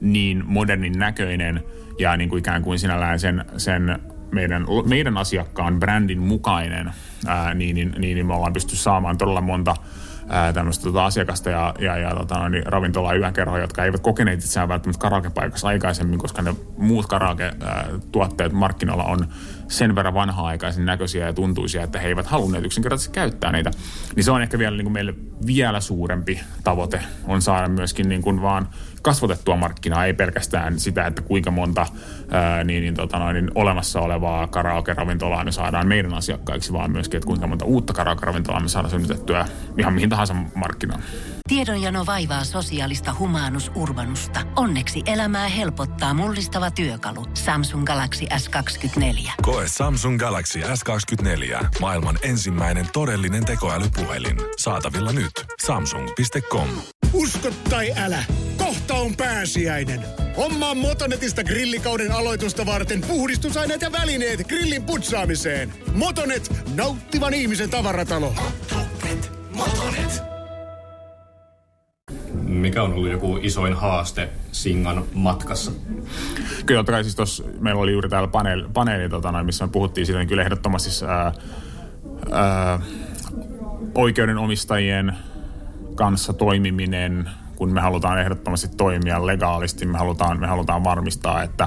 niin 0.00 0.42
modernin 0.46 0.98
näköinen 0.98 1.62
ja 1.98 2.16
niin 2.16 2.28
kuin 2.28 2.38
ikään 2.38 2.62
kuin 2.62 2.78
sinällään 2.78 3.20
sen, 3.20 3.44
sen 3.56 3.98
meidän, 4.34 4.66
meidän 4.84 5.16
asiakkaan 5.16 5.80
brändin 5.80 6.20
mukainen, 6.20 6.92
ää, 7.26 7.54
niin, 7.54 7.74
niin, 7.74 7.94
niin, 7.98 8.14
niin 8.14 8.26
me 8.26 8.34
ollaan 8.34 8.52
pysty 8.52 8.76
saamaan 8.76 9.18
todella 9.18 9.40
monta 9.40 9.76
tämmöistä 10.54 10.84
tota, 10.84 11.04
asiakasta 11.04 11.50
ja, 11.50 11.74
ja, 11.78 11.96
ja 11.96 12.14
tota, 12.14 12.48
niin 12.48 12.66
ravintola- 12.66 13.14
ja 13.14 13.18
yökerhoja, 13.18 13.62
jotka 13.62 13.84
eivät 13.84 14.00
kokeneet 14.00 14.44
itseään 14.44 14.68
välttämättä 14.68 15.00
karaokepaikassa 15.00 15.68
aikaisemmin, 15.68 16.18
koska 16.18 16.42
ne 16.42 16.54
muut 16.78 17.06
karaoke-tuotteet 17.06 18.52
markkinoilla 18.52 19.04
on 19.04 19.26
sen 19.68 19.94
verran 19.94 20.14
vanha-aikaisen 20.14 20.84
näköisiä 20.84 21.26
ja 21.26 21.32
tuntuisia, 21.32 21.82
että 21.82 21.98
he 21.98 22.08
eivät 22.08 22.26
halunneet 22.26 22.64
yksinkertaisesti 22.64 23.14
käyttää 23.14 23.52
niitä. 23.52 23.70
Niin 24.16 24.24
se 24.24 24.30
on 24.30 24.42
ehkä 24.42 24.58
vielä 24.58 24.76
niin 24.76 24.84
kuin 24.84 24.92
meille 24.92 25.14
vielä 25.46 25.80
suurempi 25.80 26.40
tavoite 26.64 27.00
on 27.24 27.42
saada 27.42 27.68
myöskin 27.68 28.08
niin 28.08 28.22
kuin 28.22 28.42
vaan 28.42 28.68
kasvatettua 29.04 29.56
markkinaa, 29.56 30.06
ei 30.06 30.14
pelkästään 30.14 30.80
sitä, 30.80 31.06
että 31.06 31.22
kuinka 31.22 31.50
monta 31.50 31.86
ää, 32.30 32.64
niin, 32.64 32.82
niin, 32.82 32.94
tota 32.94 33.18
noin, 33.18 33.34
niin 33.34 33.50
olemassa 33.54 34.00
olevaa 34.00 34.46
karaoke-ravintolaa 34.46 35.44
me 35.44 35.52
saadaan 35.52 35.88
meidän 35.88 36.14
asiakkaiksi, 36.14 36.72
vaan 36.72 36.90
myöskin, 36.90 37.18
että 37.18 37.26
kuinka 37.26 37.46
monta 37.46 37.64
uutta 37.64 37.92
karaoke-ravintolaa 37.92 38.60
me 38.60 38.68
saadaan 38.68 38.90
synnytettyä 38.90 39.46
ihan 39.78 39.94
mihin 39.94 40.10
tahansa 40.10 40.34
markkinaan. 40.54 41.02
Tiedonjano 41.48 42.06
vaivaa 42.06 42.44
sosiaalista 42.44 43.14
humanus 43.18 43.70
urbanusta. 43.74 44.40
Onneksi 44.56 45.02
elämää 45.06 45.48
helpottaa 45.48 46.14
mullistava 46.14 46.70
työkalu. 46.70 47.26
Samsung 47.34 47.84
Galaxy 47.84 48.26
S24. 48.34 49.32
Koe 49.42 49.64
Samsung 49.68 50.18
Galaxy 50.18 50.60
S24. 50.60 51.66
Maailman 51.80 52.18
ensimmäinen 52.22 52.86
todellinen 52.92 53.44
tekoälypuhelin. 53.44 54.36
Saatavilla 54.56 55.12
nyt. 55.12 55.32
Samsung.com. 55.66 56.68
Usko 57.12 57.48
tai 57.70 57.92
älä, 57.96 58.24
on 59.04 59.16
pääsiäinen. 59.16 60.00
Hommaa 60.36 60.74
Motonetista 60.74 61.44
grillikauden 61.44 62.12
aloitusta 62.12 62.66
varten 62.66 63.00
puhdistusaineet 63.00 63.82
ja 63.82 63.92
välineet 63.92 64.48
grillin 64.48 64.82
putsaamiseen. 64.84 65.72
Motonet, 65.94 66.52
nauttivan 66.76 67.34
ihmisen 67.34 67.70
tavaratalo. 67.70 68.34
Motonet, 68.74 69.32
Motonet. 69.54 70.22
Mikä 72.42 72.82
on 72.82 72.92
ollut 72.92 73.10
joku 73.10 73.38
isoin 73.42 73.74
haaste 73.74 74.28
Singan 74.52 75.04
matkassa? 75.14 75.72
Kyllä 76.66 76.78
totta 76.78 76.92
kai 76.92 77.04
siis 77.04 77.16
tossa, 77.16 77.44
meillä 77.60 77.80
oli 77.80 77.92
juuri 77.92 78.08
täällä 78.08 78.28
paneeli, 78.28 78.64
paneeli 78.72 79.08
tota 79.08 79.32
noin, 79.32 79.46
missä 79.46 79.66
me 79.66 79.72
puhuttiin 79.72 80.06
siitä, 80.06 80.18
niin 80.18 80.28
kyllä 80.28 80.42
ehdottomasti 80.42 81.06
ää, 81.06 81.32
ää, 82.32 82.80
oikeudenomistajien 83.94 85.16
kanssa 85.94 86.32
toimiminen, 86.32 87.30
kun 87.56 87.72
me 87.72 87.80
halutaan 87.80 88.20
ehdottomasti 88.20 88.68
toimia 88.76 89.26
legaalisti, 89.26 89.86
me 89.86 89.98
halutaan, 89.98 90.40
me 90.40 90.46
halutaan 90.46 90.84
varmistaa, 90.84 91.42
että, 91.42 91.66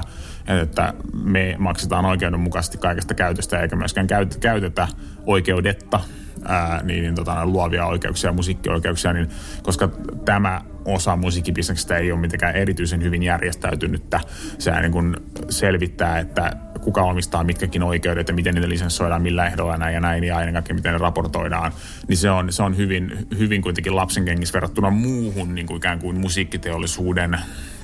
että 0.62 0.94
me 1.24 1.56
maksetaan 1.58 2.04
oikeudenmukaisesti 2.04 2.78
kaikesta 2.78 3.14
käytöstä 3.14 3.60
eikä 3.60 3.76
myöskään 3.76 4.06
käytetä 4.40 4.88
oikeudetta 5.26 6.00
ää, 6.44 6.82
niin, 6.82 7.02
niin 7.02 7.14
tota, 7.14 7.46
luovia 7.46 7.86
oikeuksia, 7.86 8.32
musiikkioikeuksia, 8.32 9.12
niin, 9.12 9.28
koska 9.62 9.88
tämä 10.24 10.60
osa 10.84 11.16
musiikkibisneksestä 11.16 11.96
ei 11.96 12.12
ole 12.12 12.20
mitenkään 12.20 12.56
erityisen 12.56 13.02
hyvin 13.02 13.22
järjestäytynyttä. 13.22 14.20
Se 14.58 14.80
niin 14.80 14.92
kun 14.92 15.16
selvittää, 15.48 16.18
että 16.18 16.52
kuka 16.88 17.02
omistaa 17.02 17.44
mitkäkin 17.44 17.82
oikeudet 17.82 18.28
ja 18.28 18.34
miten 18.34 18.54
niitä 18.54 18.68
lisenssoidaan, 18.68 19.22
millä 19.22 19.46
ehdolla 19.46 19.76
näin 19.76 19.94
ja 19.94 20.00
näin 20.00 20.24
ja 20.24 20.40
ennen 20.40 20.54
kaikkea 20.54 20.74
miten 20.74 20.92
ne 20.92 20.98
raportoidaan. 20.98 21.72
Niin 22.08 22.16
se 22.16 22.30
on, 22.30 22.52
se 22.52 22.62
on 22.62 22.76
hyvin, 22.76 23.26
hyvin 23.38 23.62
kuitenkin 23.62 23.96
lapsenkengissä 23.96 24.52
verrattuna 24.52 24.90
muuhun 24.90 25.54
niin 25.54 25.66
kuin 25.66 25.76
ikään 25.76 25.98
kuin 25.98 26.20
musiikkiteollisuuden 26.20 27.38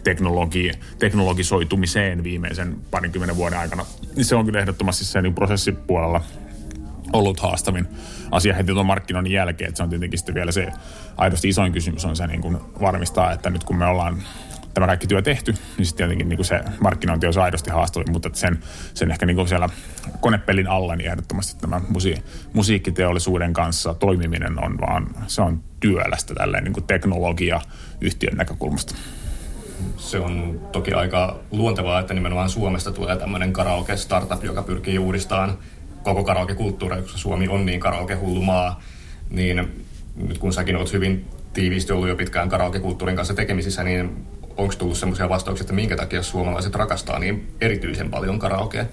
teknologi, 0.04 0.70
teknologisoitumiseen 0.98 2.24
viimeisen 2.24 2.76
parinkymmenen 2.90 3.36
vuoden 3.36 3.58
aikana. 3.58 3.86
Niin 4.16 4.24
se 4.24 4.34
on 4.34 4.44
kyllä 4.44 4.60
ehdottomasti 4.60 5.04
se 5.04 5.22
niin 5.22 5.34
prosessipuolella 5.34 6.20
ollut 7.12 7.40
haastavin 7.40 7.86
asia 8.30 8.54
heti 8.54 8.72
tuon 8.72 8.86
markkinoinnin 8.86 9.32
jälkeen. 9.32 9.68
Että 9.68 9.76
se 9.76 9.82
on 9.82 9.90
tietenkin 9.90 10.18
sitten 10.18 10.34
vielä 10.34 10.52
se 10.52 10.72
aidosti 11.16 11.48
isoin 11.48 11.72
kysymys 11.72 12.04
on 12.04 12.16
se 12.16 12.26
niin 12.26 12.40
kuin 12.40 12.58
varmistaa, 12.80 13.32
että 13.32 13.50
nyt 13.50 13.64
kun 13.64 13.76
me 13.76 13.86
ollaan 13.86 14.22
tämä 14.74 14.86
kaikki 14.86 15.06
työ 15.06 15.22
tehty, 15.22 15.54
niin 15.78 15.86
sitten 15.86 15.96
tietenkin 15.96 16.28
niin 16.28 16.36
kuin 16.36 16.46
se 16.46 16.60
markkinointi 16.80 17.26
on 17.26 17.38
aidosti 17.42 17.70
haastavin, 17.70 18.12
mutta 18.12 18.30
sen, 18.32 18.58
sen 18.94 19.10
ehkä 19.10 19.26
niin 19.26 19.36
kuin 19.36 19.48
siellä 19.48 19.68
konepelin 20.20 20.66
alla 20.66 20.96
niin 20.96 21.10
ehdottomasti 21.10 21.60
tämä 21.60 21.80
musi, 21.88 22.14
musiikkiteollisuuden 22.52 23.52
kanssa 23.52 23.94
toimiminen 23.94 24.64
on 24.64 24.78
vaan, 24.80 25.06
se 25.26 25.42
on 25.42 25.62
työlästä 25.80 26.34
tälleen 26.34 26.64
niin 26.64 26.72
kuin 26.72 26.84
teknologia 26.84 27.60
yhtiön 28.00 28.36
näkökulmasta. 28.36 28.94
Se 29.96 30.18
on 30.18 30.60
toki 30.72 30.92
aika 30.92 31.38
luontevaa, 31.50 32.00
että 32.00 32.14
nimenomaan 32.14 32.48
Suomesta 32.48 32.92
tulee 32.92 33.16
tämmöinen 33.16 33.52
karaoke-startup, 33.52 34.44
joka 34.44 34.62
pyrkii 34.62 34.98
uudistamaan 34.98 35.58
koko 36.02 36.24
karaoke-kulttuuria, 36.24 37.02
koska 37.02 37.18
Suomi 37.18 37.48
on 37.48 37.66
niin 37.66 37.80
karaoke-hullu 37.80 38.42
maa, 38.42 38.82
niin 39.30 39.84
nyt 40.16 40.38
kun 40.38 40.52
säkin 40.52 40.76
olet 40.76 40.92
hyvin 40.92 41.24
tiiviisti 41.52 41.92
ollut 41.92 42.08
jo 42.08 42.16
pitkään 42.16 42.48
karaoke-kulttuurin 42.48 43.16
kanssa 43.16 43.34
tekemisissä, 43.34 43.84
niin 43.84 44.26
onko 44.56 44.74
tullut 44.78 44.96
sellaisia 44.96 45.28
vastauksia, 45.28 45.62
että 45.62 45.72
minkä 45.72 45.96
takia 45.96 46.22
suomalaiset 46.22 46.74
rakastaa 46.74 47.18
niin 47.18 47.54
erityisen 47.60 48.10
paljon 48.10 48.38
karaokea? 48.38 48.84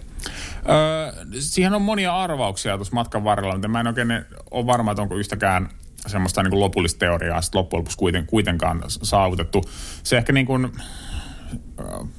Öö, 0.70 1.26
siihen 1.40 1.74
on 1.74 1.82
monia 1.82 2.18
arvauksia 2.18 2.76
tuossa 2.76 2.96
matkan 2.96 3.24
varrella, 3.24 3.54
mutta 3.54 3.68
mä 3.68 3.80
en 3.80 3.88
oikein 3.88 4.26
ole 4.52 4.66
varma, 4.66 4.92
että 4.92 5.02
onko 5.02 5.16
yhtäkään 5.16 5.70
semmoista 6.08 6.44
niin 6.44 6.52
kuin 6.52 6.60
lopullista 6.60 7.00
teoriaa 7.00 7.42
sitten 7.42 7.60
loppujen 7.60 7.80
lopuksi 7.80 7.98
kuiten, 7.98 8.26
kuitenkaan 8.26 8.84
saavutettu. 8.88 9.64
Se 10.04 10.18
ehkä 10.18 10.34
niin 10.34 10.46
kuin, 10.46 10.72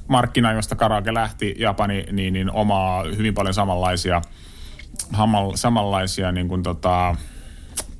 markkina, 0.07 0.53
josta 0.53 0.75
karaoke 0.75 1.13
lähti, 1.13 1.55
Japani, 1.57 2.05
niin, 2.11 2.33
niin 2.33 2.51
omaa 2.51 3.03
hyvin 3.03 3.33
paljon 3.33 3.53
samanlaisia– 3.53 4.21
samanlaisia 5.55 6.31
niin 6.31 6.47
kuin 6.47 6.63
tota, 6.63 7.15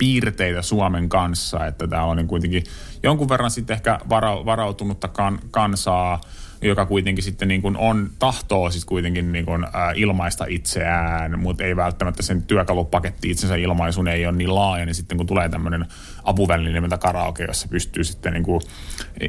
piirteitä 0.04 0.62
Suomen 0.62 1.10
kanssa, 1.10 1.66
että 1.66 1.88
täällä 1.88 2.08
on 2.08 2.18
niin 2.18 2.28
kuitenkin 2.28 2.64
jonkun 3.04 3.30
verran 3.30 3.52
sitten 3.52 3.74
ehkä 3.74 4.00
vara, 4.10 4.46
varautunutta 4.46 5.08
kan, 5.08 5.40
kansaa, 5.52 6.22
joka 6.62 6.86
kuitenkin 6.86 7.24
sitten 7.24 7.48
niin 7.48 7.62
kuin 7.62 7.78
on, 7.78 8.10
tahtoo 8.20 8.72
siis 8.72 8.86
kuitenkin 8.86 9.32
niin 9.32 9.46
kuin, 9.46 9.64
ä, 9.64 9.70
ilmaista 9.96 10.46
itseään, 10.50 11.40
mutta 11.40 11.64
ei 11.64 11.76
välttämättä 11.76 12.24
sen 12.24 12.42
työkalupaketti 12.42 13.30
itsensä 13.30 13.56
ilmaisun 13.56 14.08
ei 14.08 14.26
ole 14.26 14.38
niin 14.38 14.56
laaja, 14.56 14.86
niin 14.86 14.96
sitten 14.96 15.18
kun 15.18 15.28
tulee 15.28 15.50
tämmöinen 15.50 15.86
apuväline 16.24 16.72
nimeltä 16.72 16.98
karaoke, 16.98 17.44
jossa 17.44 17.68
pystyy 17.68 18.04
sitten 18.04 18.34
niin 18.34 18.44
kuin, 18.44 18.62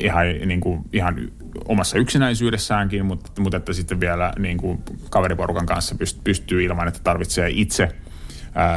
ihan, 0.00 0.26
niin 0.46 0.60
kuin, 0.60 0.80
ihan 0.92 1.30
omassa 1.68 1.98
yksinäisyydessäänkin, 1.98 3.06
mutta, 3.06 3.42
mutta 3.42 3.56
että 3.56 3.72
sitten 3.72 4.00
vielä 4.00 4.32
niin 4.38 4.56
kuin 4.56 4.82
kaveriporukan 5.10 5.66
kanssa 5.66 5.94
pystyy 6.24 6.64
ilman, 6.64 6.88
että 6.88 7.00
tarvitsee 7.02 7.48
itse 7.52 7.88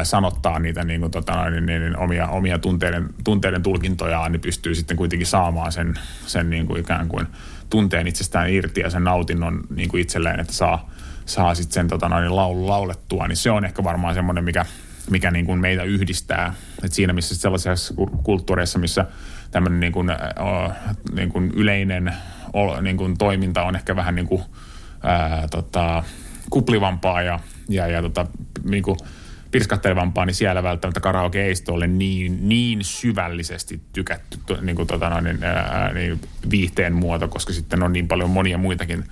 sanottaa 0.04 0.60
niitä 0.60 0.84
niin 0.84 1.00
kuin, 1.00 1.12
tota, 1.12 1.50
niin, 1.50 1.66
niin, 1.66 1.82
niin, 1.82 1.98
omia, 1.98 2.28
omia 2.28 2.60
tunteiden, 2.60 3.10
tunteiden 3.24 3.64
tulkintojaan, 3.64 4.32
niin 4.32 4.42
pystyy 4.42 4.76
sitten 4.76 4.98
kuitenkin 4.98 5.28
saamaan 5.28 5.72
sen, 5.72 5.94
sen 6.26 6.50
niin 6.50 6.68
kuin 6.68 6.80
ikään 6.80 7.08
kuin 7.08 7.28
tunteen 7.70 8.08
itsestään 8.08 8.50
irti 8.50 8.82
ja 8.82 8.90
sen 8.90 9.04
nautinnon 9.04 9.62
niin 9.76 9.90
kuin 9.90 10.02
itselleen, 10.02 10.40
että 10.40 10.54
saa, 10.54 10.90
saa 11.26 11.56
sitten 11.56 11.74
sen 11.74 11.88
tota, 11.88 12.10
noin, 12.10 12.36
laulu 12.36 12.68
laulettua, 12.68 13.28
niin 13.28 13.38
se 13.38 13.52
on 13.52 13.66
ehkä 13.66 13.84
varmaan 13.84 14.14
semmoinen, 14.14 14.44
mikä, 14.44 14.66
mikä 15.10 15.32
niin 15.32 15.46
kuin 15.46 15.60
meitä 15.60 15.84
yhdistää. 15.84 16.54
Et 16.84 16.94
siinä 16.94 17.14
missä 17.14 17.36
sellaisessa 17.36 17.94
kulttuureissa, 18.24 18.80
missä 18.80 19.06
tämmöinen 19.52 19.80
niin 19.80 19.94
kuin, 19.94 20.12
niin 21.16 21.30
kuin 21.30 21.52
yleinen 21.56 22.14
niin 22.82 22.98
kuin 22.98 23.18
toiminta 23.18 23.64
on 23.64 23.76
ehkä 23.76 23.96
vähän 23.96 24.16
niin 24.16 24.28
kuin, 24.28 24.44
ää, 25.04 25.48
tota, 25.52 26.04
kuplivampaa 26.50 27.22
ja, 27.22 27.40
ja, 27.70 27.88
ja 27.88 28.02
tota, 28.02 28.26
niin 28.64 28.84
kuin 28.84 28.98
pirskattelevampaa, 29.52 30.26
niin 30.26 30.36
siellä 30.36 30.64
välttämättä 30.64 31.00
karaoke 31.00 31.46
ei 31.46 31.54
ole 31.68 31.88
niin, 31.88 32.50
niin 32.50 32.84
syvällisesti 32.84 33.82
tykätty 33.94 34.38
niin 34.62 34.76
kuin, 34.76 34.88
tota, 34.88 35.10
noin, 35.10 35.44
ää, 35.44 35.94
niin, 35.94 36.22
viihteen 36.50 36.94
muoto, 36.94 37.28
koska 37.28 37.54
sitten 37.54 37.84
on 37.84 37.94
niin 37.94 38.08
paljon 38.08 38.30
monia 38.30 38.58
muitakin 38.58 39.04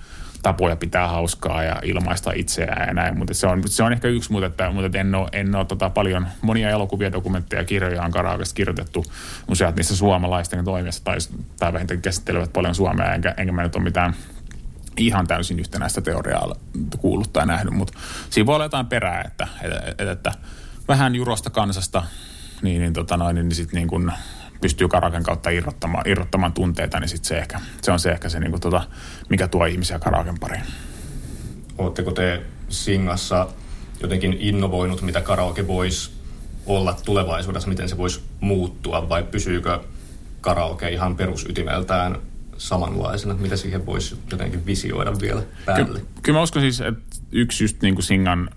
tapoja 0.42 0.76
pitää 0.76 1.08
hauskaa 1.08 1.64
ja 1.64 1.76
ilmaista 1.82 2.32
itseään 2.34 2.88
ja 2.88 2.94
näin. 2.94 3.18
Mutta 3.18 3.34
se 3.34 3.46
on, 3.46 3.62
se 3.66 3.82
on 3.82 3.92
ehkä 3.92 4.08
yksi, 4.08 4.32
mutta, 4.32 4.46
että, 4.46 4.70
mutta 4.70 4.98
en 4.98 5.14
ole, 5.14 5.28
en 5.32 5.54
ole 5.54 5.64
tota 5.64 5.90
paljon, 5.90 6.26
monia 6.42 6.70
elokuvia, 6.70 7.12
dokumentteja, 7.12 7.64
kirjoja 7.64 8.02
on 8.02 8.10
karaokesta 8.10 8.54
kirjoitettu. 8.54 9.04
Useat 9.48 9.76
niissä 9.76 9.96
suomalaisten 9.96 10.64
toimijassa 10.64 11.04
tai, 11.04 11.16
tai 11.58 11.72
vähintään 11.72 12.02
käsittelevät 12.02 12.52
paljon 12.52 12.74
suomea, 12.74 13.14
enkä, 13.14 13.34
enkä 13.36 13.52
mä 13.52 13.62
nyt 13.62 13.76
ole 13.76 13.84
mitään 13.84 14.14
ihan 14.96 15.26
täysin 15.26 15.58
yhtenäistä 15.58 16.00
teoriaa 16.00 16.54
kuullut 16.98 17.32
tai 17.32 17.46
nähnyt, 17.46 17.74
mutta 17.74 17.98
siinä 18.30 18.46
voi 18.46 18.54
olla 18.54 18.64
jotain 18.64 18.86
perää, 18.86 19.22
että, 19.22 19.48
että, 19.62 20.12
että, 20.12 20.32
vähän 20.88 21.14
jurosta 21.14 21.50
kansasta, 21.50 22.02
niin, 22.62 22.80
niin, 22.80 22.92
tota 22.92 23.16
noin, 23.16 23.34
niin 23.34 23.54
sit 23.54 23.72
niin 23.72 23.88
kun 23.88 24.12
pystyy 24.60 24.88
karaken 24.88 25.22
kautta 25.22 25.50
irrottamaan, 25.50 26.08
irrottamaan 26.08 26.52
tunteita, 26.52 27.00
niin 27.00 27.08
sit 27.08 27.24
se, 27.24 27.38
ehkä, 27.38 27.60
se 27.82 27.92
on 27.92 27.98
se 27.98 28.10
ehkä 28.10 28.28
se, 28.28 28.40
niin 28.40 28.50
kuin 28.50 28.60
tota, 28.60 28.84
mikä 29.28 29.48
tuo 29.48 29.64
ihmisiä 29.64 29.98
karaken 29.98 30.38
pariin. 30.40 30.64
Oletteko 31.78 32.12
te 32.12 32.42
Singassa 32.68 33.48
jotenkin 34.02 34.36
innovoinut, 34.40 35.02
mitä 35.02 35.20
karaoke 35.20 35.66
voisi 35.66 36.10
olla 36.66 36.96
tulevaisuudessa, 37.04 37.68
miten 37.68 37.88
se 37.88 37.96
voisi 37.96 38.22
muuttua, 38.40 39.08
vai 39.08 39.22
pysyykö 39.22 39.80
karaoke 40.40 40.88
ihan 40.88 41.16
perusytimeltään 41.16 42.18
samanlaisena, 42.58 43.34
mitä 43.34 43.56
siihen 43.56 43.86
voisi 43.86 44.20
jotenkin 44.30 44.66
visioida 44.66 45.12
vielä 45.20 45.42
päälle? 45.66 46.00
Ky- 46.00 46.06
kyllä 46.22 46.38
mä 46.38 46.42
uskon 46.42 46.62
siis, 46.62 46.80
että 46.80 47.16
yksi 47.32 47.64
just 47.64 47.82
niin 47.82 47.94
kuin 47.94 48.04
Singan 48.04 48.50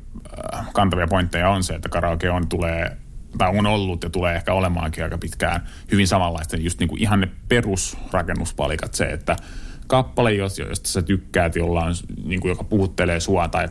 äh, 0.53 0.67
kantavia 0.73 1.07
pointteja 1.07 1.49
on 1.49 1.63
se, 1.63 1.73
että 1.73 1.89
karaoke 1.89 2.29
on, 2.29 2.47
tulee 2.47 2.97
tai 3.37 3.57
on 3.57 3.65
ollut 3.65 4.03
ja 4.03 4.09
tulee 4.09 4.35
ehkä 4.35 4.53
olemaankin 4.53 5.03
aika 5.03 5.17
pitkään 5.17 5.67
hyvin 5.91 6.07
samanlaista, 6.07 6.57
just 6.57 6.79
niin 6.79 6.87
kuin 6.87 7.01
ihan 7.01 7.19
ne 7.21 7.29
perusrakennuspalikat, 7.49 8.93
se, 8.93 9.05
että 9.05 9.35
kappale, 9.87 10.33
josta 10.33 10.63
sä 10.85 11.01
tykkäät, 11.01 11.55
jolla 11.55 11.83
on, 11.83 11.93
niin 12.23 12.41
kuin, 12.41 12.49
joka 12.49 12.63
puhuttelee 12.63 13.19
sua, 13.19 13.47
tai 13.47 13.67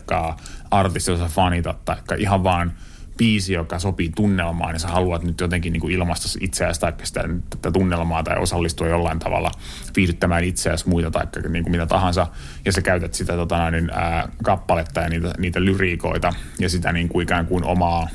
artisti, 0.70 1.10
jota 1.10 1.22
sä 1.22 1.34
fanitat, 1.34 1.84
tai 1.84 1.96
ihan 2.18 2.44
vaan 2.44 2.72
biisi, 3.18 3.52
joka 3.52 3.78
sopii 3.78 4.10
tunnelmaan, 4.16 4.72
niin 4.72 4.80
sä 4.80 4.88
haluat 4.88 5.22
nyt 5.22 5.40
jotenkin 5.40 5.72
niin 5.72 5.80
kuin 5.80 5.92
ilmaista 5.92 6.38
itseäsi 6.40 6.80
tai 6.80 6.92
sitä, 7.02 7.24
tätä 7.50 7.70
tunnelmaa 7.70 8.22
tai 8.22 8.38
osallistua 8.38 8.88
jollain 8.88 9.18
tavalla 9.18 9.50
viihdyttämään 9.96 10.44
itseäsi 10.44 10.88
muita 10.88 11.10
tai 11.10 11.26
niin 11.48 11.62
kuin 11.62 11.70
mitä 11.70 11.86
tahansa, 11.86 12.26
ja 12.64 12.72
sä 12.72 12.82
käytät 12.82 13.14
sitä 13.14 13.32
tota, 13.32 13.70
niin, 13.70 13.90
ää, 13.90 14.28
kappaletta 14.44 15.00
ja 15.00 15.08
niitä, 15.08 15.32
niitä 15.38 15.64
lyriikoita 15.64 16.32
ja 16.58 16.68
sitä 16.68 16.92
niin 16.92 17.08
kuin 17.08 17.22
ikään 17.22 17.46
kuin 17.46 17.64
omaa 17.64 18.08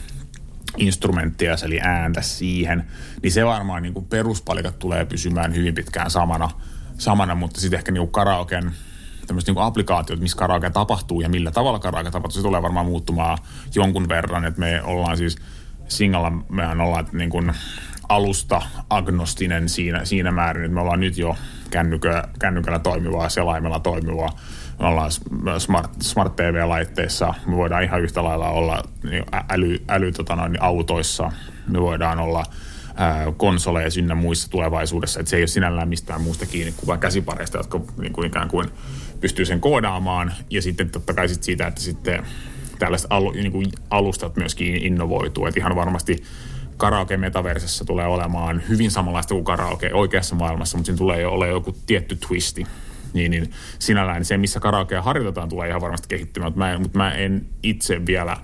instrumenttia, 0.78 1.56
eli 1.66 1.80
ääntä 1.82 2.22
siihen, 2.22 2.84
niin 3.22 3.32
se 3.32 3.46
varmaan 3.46 3.84
niin 3.84 3.94
kuin 3.94 4.06
peruspalikat 4.06 4.80
tulee 4.80 5.06
pysymään 5.06 5.56
hyvin 5.56 5.74
pitkään 5.74 6.12
samana, 6.12 6.50
samana 6.98 7.36
mutta 7.36 7.62
sitten 7.62 7.78
ehkä 7.78 7.92
niin 7.92 8.02
kuin 8.02 8.12
karaoken 8.12 8.72
tämmöiset 9.28 9.56
niin 9.56 9.66
applikaatiot, 9.66 10.20
missä 10.20 10.38
karaoke 10.38 10.70
tapahtuu 10.70 11.22
ja 11.22 11.30
millä 11.30 11.52
tavalla 11.52 11.80
karaoke 11.80 12.12
tapahtuu, 12.12 12.42
se 12.42 12.48
tulee 12.48 12.62
varmaan 12.62 12.86
muuttumaan 12.86 13.38
jonkun 13.76 14.10
verran, 14.10 14.46
että 14.46 14.60
me 14.60 14.82
ollaan 14.84 15.18
siis 15.18 15.36
Singalla, 15.88 16.32
mehän 16.50 16.82
ollaan 16.82 17.08
niin 17.12 17.30
kuin 17.30 17.52
alusta 18.10 18.62
agnostinen 18.90 19.70
siinä, 19.70 20.06
siinä 20.06 20.32
määrin, 20.32 20.64
että 20.64 20.74
me 20.74 20.82
ollaan 20.82 21.00
nyt 21.00 21.18
jo 21.18 21.36
kännykä, 21.70 22.24
kännykällä 22.40 22.80
toimivaa, 22.80 23.30
selaimella 23.30 23.80
toimivaa. 23.80 24.30
Me 24.80 24.88
ollaan 24.88 25.12
smart, 25.58 25.92
smart 26.02 26.36
TV-laitteissa, 26.36 27.34
me 27.46 27.56
voidaan 27.56 27.84
ihan 27.84 28.02
yhtä 28.02 28.24
lailla 28.24 28.50
olla 28.50 28.84
niin 29.04 29.26
äly, 29.50 29.84
äly 29.90 30.12
tota 30.12 30.36
noin, 30.36 30.62
autoissa, 30.62 31.32
me 31.68 31.82
voidaan 31.82 32.20
olla 32.20 32.44
konsoleissa 33.38 34.00
ynnä 34.00 34.16
muissa 34.16 34.50
tulevaisuudessa, 34.50 35.20
että 35.20 35.30
se 35.30 35.36
ei 35.36 35.42
ole 35.42 35.48
sinällään 35.48 35.90
mistään 35.90 36.22
muusta 36.22 36.46
kiinni 36.46 36.72
kuin 36.72 36.88
vain 36.88 37.00
käsipareista, 37.00 37.58
jotka 37.58 37.82
niin 37.98 38.14
kuin 38.14 38.28
ikään 38.28 38.48
kuin 38.48 38.70
pystyy 39.24 39.46
sen 39.46 39.60
koodaamaan. 39.60 40.34
Ja 40.50 40.62
sitten 40.62 40.90
totta 40.90 41.14
kai 41.14 41.30
sit 41.30 41.44
siitä, 41.44 41.68
että 41.68 41.82
sitten 41.82 42.26
tällaiset 42.80 43.08
alu, 43.10 43.32
niin 43.32 43.52
kuin 43.52 43.72
alustat 43.90 44.36
myöskin 44.36 44.76
innovoituu, 44.76 45.46
että 45.46 45.60
ihan 45.60 45.76
varmasti 45.76 46.24
karaoke 46.78 47.18
metaversessa 47.18 47.86
tulee 47.86 48.06
olemaan 48.06 48.64
hyvin 48.70 48.92
samanlaista 48.92 49.34
kuin 49.34 49.46
karaoke 49.46 49.94
oikeassa 49.94 50.36
maailmassa, 50.36 50.78
mutta 50.78 50.86
siinä 50.86 50.98
tulee 50.98 51.22
jo 51.22 51.32
olla 51.32 51.48
joku 51.48 51.76
tietty 51.86 52.16
twisti. 52.16 52.66
Niin, 53.14 53.32
niin 53.32 53.52
sinällään 53.80 54.26
se, 54.26 54.38
missä 54.38 54.60
karaokea 54.60 55.02
harjoitetaan, 55.02 55.50
tulee 55.50 55.70
ihan 55.70 55.82
varmasti 55.82 56.08
kehittymään, 56.08 56.52
mutta 56.52 56.66
mä, 56.66 56.80
mutta 56.80 56.98
mä 56.98 57.12
en 57.12 57.46
itse 57.64 58.06
vielä 58.06 58.38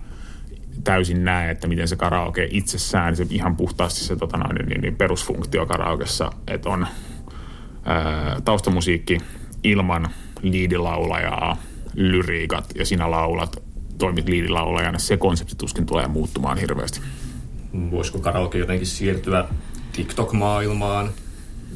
täysin 0.83 1.25
näe, 1.25 1.51
että 1.51 1.67
miten 1.67 1.87
se 1.87 1.95
karaoke 1.95 2.47
itsessään, 2.51 3.15
se 3.15 3.27
ihan 3.29 3.55
puhtaasti 3.55 3.99
se 3.99 4.15
tota 4.15 4.37
noin, 4.37 4.55
niin, 4.55 4.81
niin 4.81 4.95
perusfunktio 4.95 5.65
karaokessa, 5.65 6.31
että 6.47 6.69
on 6.69 6.87
ää, 7.85 8.41
taustamusiikki 8.45 9.17
ilman 9.63 10.09
liidilaulajaa, 10.41 11.57
lyriikat 11.95 12.65
ja 12.75 12.85
sinä 12.85 13.11
laulat, 13.11 13.63
toimit 13.97 14.29
liidilaulajana, 14.29 14.99
se 14.99 15.17
konsepti 15.17 15.55
tuskin 15.55 15.85
tulee 15.85 16.07
muuttumaan 16.07 16.57
hirveästi. 16.57 17.01
Voisiko 17.91 18.19
karaoke 18.19 18.57
jotenkin 18.57 18.87
siirtyä 18.87 19.45
TikTok-maailmaan? 19.93 21.09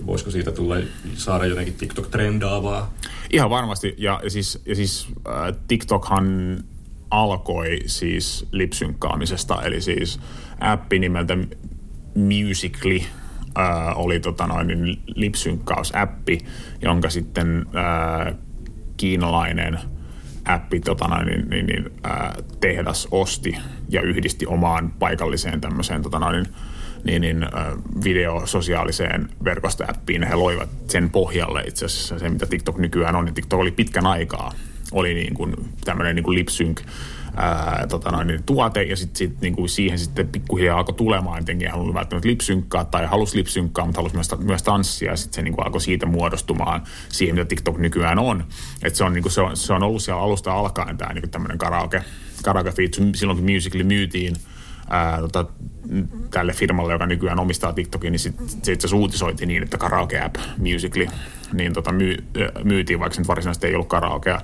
voisiko 0.05 0.31
siitä 0.31 0.51
tulla 0.51 0.75
saada 1.13 1.45
jotenkin 1.45 1.75
TikTok-trendaavaa? 1.77 2.93
Ihan 3.29 3.49
varmasti. 3.49 3.95
Ja, 3.97 4.19
ja 4.23 4.29
siis, 4.29 4.61
ja 4.65 4.75
siis 4.75 5.07
äh, 5.27 5.55
TikTokhan 5.67 6.57
alkoi 7.11 7.79
siis 7.85 8.47
lipsynkkaamisesta, 8.51 9.61
eli 9.61 9.81
siis 9.81 10.19
appi 10.59 10.99
nimeltä 10.99 11.37
Musically 12.15 12.99
äh, 13.57 13.99
oli 13.99 14.19
tota 14.19 14.47
noin, 14.47 15.01
lipsynkkaus-appi, 15.15 16.39
jonka 16.81 17.09
sitten 17.09 17.65
äh, 17.75 18.35
kiinalainen 18.97 19.79
appi 20.45 20.79
tota 20.79 21.07
noin, 21.07 21.27
niin, 21.27 21.49
niin, 21.49 21.65
niin, 21.65 21.91
äh, 22.05 22.33
tehdas 22.59 23.07
osti 23.11 23.55
ja 23.89 24.01
yhdisti 24.01 24.45
omaan 24.45 24.93
paikalliseen 24.99 25.61
tämmöiseen 25.61 26.01
tota 26.01 26.19
noin, 26.19 26.45
niin, 27.03 27.21
niin 27.21 27.45
video 28.03 28.41
sosiaaliseen 28.45 29.29
verkostoäppiin. 29.43 30.23
He 30.23 30.35
loivat 30.35 30.69
sen 30.87 31.09
pohjalle 31.09 31.61
itse 31.61 31.85
asiassa 31.85 32.19
se, 32.19 32.29
mitä 32.29 32.45
TikTok 32.45 32.77
nykyään 32.77 33.15
on. 33.15 33.25
Niin 33.25 33.35
TikTok 33.35 33.59
oli 33.59 33.71
pitkän 33.71 34.05
aikaa, 34.05 34.51
oli 34.91 35.13
niin 35.13 35.33
kuin 35.33 35.55
tämmöinen 35.85 36.15
niin 36.15 36.23
kuin 36.23 36.35
lip 36.35 36.47
sync 36.47 36.81
ää, 37.35 37.85
tota 37.89 38.11
noin, 38.11 38.27
niin 38.27 38.43
tuote 38.43 38.83
ja 38.83 38.95
sitten 38.95 39.17
sit, 39.17 39.41
niin 39.41 39.55
kuin 39.55 39.69
siihen 39.69 39.99
sitten 39.99 40.27
pikkuhiljaa 40.27 40.77
alkoi 40.77 40.95
tulemaan, 40.95 41.37
jotenkin 41.39 41.67
ei 41.67 41.71
halunnut 41.71 41.95
välttämättä 41.95 42.29
lipsynkkaa 42.29 42.85
tai 42.85 43.05
halusi 43.05 43.37
lipsynkkaa, 43.37 43.85
mutta 43.85 43.99
halusi 43.99 44.15
myös, 44.15 44.29
myös 44.39 44.63
tanssia 44.63 45.11
ja 45.11 45.17
sitten 45.17 45.35
se 45.35 45.41
niin 45.41 45.53
kuin 45.53 45.65
alkoi 45.65 45.81
siitä 45.81 46.05
muodostumaan 46.05 46.83
siihen, 47.09 47.35
mitä 47.35 47.45
TikTok 47.45 47.77
nykyään 47.77 48.19
on. 48.19 48.43
Et 48.83 48.95
se, 48.95 49.03
on, 49.03 49.13
niin 49.13 49.23
kuin, 49.23 49.31
se, 49.31 49.41
on, 49.41 49.57
se 49.57 49.73
on 49.73 49.83
ollut 49.83 50.03
siellä 50.03 50.21
alusta 50.21 50.53
alkaen 50.53 50.97
tämä 50.97 51.13
niin 51.13 51.29
tämmöinen 51.29 51.57
karaoke, 51.57 52.03
karaoke 52.43 52.71
feature, 52.71 53.09
silloin 53.15 53.37
kun 53.39 53.51
Musical.ly 53.51 53.83
myytiin– 53.83 54.35
ää, 54.89 55.21
tota, 55.21 55.45
tälle 56.31 56.53
firmalle, 56.53 56.93
joka 56.93 57.05
nykyään 57.05 57.39
omistaa 57.39 57.73
TikTokin, 57.73 58.11
niin 58.11 58.19
sitten 58.19 58.49
sit 58.49 58.81
se 58.81 58.87
itse 59.31 59.45
niin, 59.45 59.63
että 59.63 59.77
karaoke 59.77 60.21
app 60.21 60.35
Musically 60.57 61.07
niin 61.53 61.73
tota, 61.73 61.91
myy, 61.91 62.17
myytiin, 62.63 62.99
vaikka 62.99 63.15
se 63.15 63.21
nyt 63.21 63.27
varsinaisesti 63.27 63.67
ei 63.67 63.75
ollut 63.75 63.87
karaokea. 63.87 64.41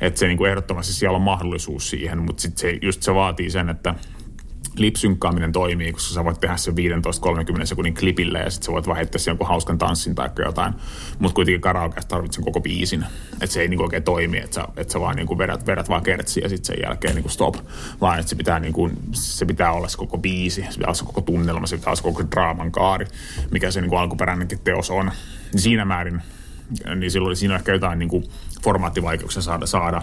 Että 0.00 0.20
se 0.20 0.26
niin 0.26 0.38
kuin 0.38 0.50
ehdottomasti 0.50 0.92
siellä 0.92 1.16
on 1.16 1.22
mahdollisuus 1.22 1.90
siihen, 1.90 2.18
mutta 2.18 2.42
sitten 2.42 2.60
se, 2.60 2.78
just 2.82 3.02
se 3.02 3.14
vaatii 3.14 3.50
sen, 3.50 3.68
että 3.68 3.94
lipsynkkaaminen 4.76 5.52
toimii, 5.52 5.92
koska 5.92 6.14
sä 6.14 6.24
voit 6.24 6.40
tehdä 6.40 6.56
sen 6.56 6.74
15-30 7.60 7.66
sekunnin 7.66 7.94
klipille 7.94 8.38
ja 8.38 8.50
sitten 8.50 8.66
sä 8.66 8.72
voit 8.72 8.86
vaan 8.86 8.96
heittää 8.96 9.20
jonkun 9.26 9.46
hauskan 9.46 9.78
tanssin 9.78 10.14
tai 10.14 10.30
jotain. 10.38 10.74
Mutta 11.18 11.34
kuitenkin 11.34 11.60
karaokeassa 11.60 12.08
tarvitset 12.08 12.44
koko 12.44 12.60
biisin. 12.60 13.04
Että 13.32 13.46
se 13.46 13.60
ei 13.60 13.68
niinku 13.68 13.84
oikein 13.84 14.02
toimi, 14.02 14.38
että 14.38 14.54
sä, 14.54 14.68
et 14.76 14.90
sä 14.90 15.00
vaan 15.00 15.16
niinku 15.16 15.38
vedät, 15.38 15.66
vedät 15.66 15.88
vaan 15.88 16.02
kertsiä 16.02 16.42
ja 16.42 16.48
sitten 16.48 16.74
sen 16.74 16.82
jälkeen 16.82 17.14
niinku 17.14 17.28
stop. 17.28 17.56
Vaan 18.00 18.18
että 18.18 18.30
se 18.30 18.36
pitää, 18.36 18.60
niinku, 18.60 18.90
se 19.12 19.46
pitää 19.46 19.72
olla 19.72 19.88
se 19.88 19.98
koko 19.98 20.18
biisi, 20.18 20.62
se 20.62 20.78
pitää 20.78 20.86
olla 20.86 20.94
se 20.94 21.04
koko 21.04 21.20
tunnelma, 21.20 21.66
se 21.66 21.76
pitää 21.76 21.90
olla 21.90 21.96
se 21.96 22.02
koko 22.02 22.22
draaman 22.30 22.72
kaari, 22.72 23.06
mikä 23.50 23.70
se 23.70 23.80
niinku 23.80 23.96
alkuperäinenkin 23.96 24.58
teos 24.58 24.90
on. 24.90 25.10
Niin 25.52 25.60
siinä 25.60 25.84
määrin, 25.84 26.22
niin 26.96 27.10
silloin 27.10 27.36
siinä 27.36 27.54
on 27.54 27.58
ehkä 27.58 27.72
jotain 27.72 27.98
niinku 27.98 28.22
formaattivaikeuksia 28.64 29.42
saada, 29.42 29.66
saada 29.66 30.02